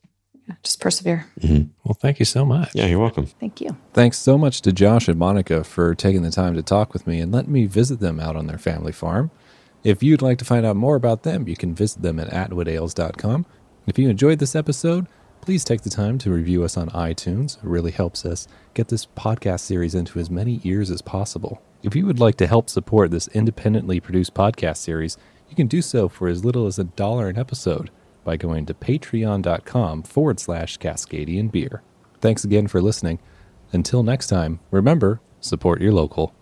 Just 0.62 0.80
persevere. 0.80 1.26
Mm-hmm. 1.40 1.70
Well, 1.84 1.94
thank 2.00 2.18
you 2.18 2.24
so 2.24 2.44
much. 2.44 2.74
Yeah, 2.74 2.86
you're 2.86 2.98
welcome. 2.98 3.26
Thank 3.26 3.60
you. 3.60 3.76
Thanks 3.92 4.18
so 4.18 4.38
much 4.38 4.62
to 4.62 4.72
Josh 4.72 5.08
and 5.08 5.18
Monica 5.18 5.64
for 5.64 5.94
taking 5.94 6.22
the 6.22 6.30
time 6.30 6.54
to 6.54 6.62
talk 6.62 6.92
with 6.92 7.06
me 7.06 7.20
and 7.20 7.32
letting 7.32 7.52
me 7.52 7.66
visit 7.66 8.00
them 8.00 8.20
out 8.20 8.36
on 8.36 8.46
their 8.46 8.58
family 8.58 8.92
farm. 8.92 9.30
If 9.84 10.02
you'd 10.02 10.22
like 10.22 10.38
to 10.38 10.44
find 10.44 10.66
out 10.66 10.76
more 10.76 10.96
about 10.96 11.22
them, 11.22 11.48
you 11.48 11.56
can 11.56 11.74
visit 11.74 12.02
them 12.02 12.18
at 12.18 12.28
atwoodales.com. 12.28 13.46
If 13.86 13.98
you 13.98 14.08
enjoyed 14.08 14.38
this 14.38 14.56
episode, 14.56 15.06
please 15.40 15.64
take 15.64 15.82
the 15.82 15.90
time 15.90 16.18
to 16.18 16.32
review 16.32 16.64
us 16.64 16.76
on 16.76 16.90
iTunes. 16.90 17.58
It 17.58 17.64
really 17.64 17.92
helps 17.92 18.26
us 18.26 18.48
get 18.74 18.88
this 18.88 19.06
podcast 19.06 19.60
series 19.60 19.94
into 19.94 20.18
as 20.18 20.30
many 20.30 20.60
ears 20.64 20.90
as 20.90 21.00
possible. 21.00 21.62
If 21.82 21.94
you 21.94 22.06
would 22.06 22.20
like 22.20 22.36
to 22.38 22.46
help 22.46 22.68
support 22.68 23.10
this 23.10 23.28
independently 23.28 24.00
produced 24.00 24.34
podcast 24.34 24.78
series, 24.78 25.16
you 25.48 25.56
can 25.56 25.68
do 25.68 25.80
so 25.80 26.08
for 26.08 26.28
as 26.28 26.44
little 26.44 26.66
as 26.66 26.78
a 26.78 26.84
dollar 26.84 27.28
an 27.28 27.38
episode 27.38 27.90
by 28.28 28.36
going 28.36 28.66
to 28.66 28.74
patreon.com 28.74 30.02
forward 30.02 30.38
slash 30.38 30.76
Cascadian 30.76 31.50
Beer. 31.50 31.82
Thanks 32.20 32.44
again 32.44 32.66
for 32.66 32.82
listening. 32.82 33.20
Until 33.72 34.02
next 34.02 34.26
time, 34.26 34.60
remember, 34.70 35.22
support 35.40 35.80
your 35.80 35.92
local. 35.92 36.34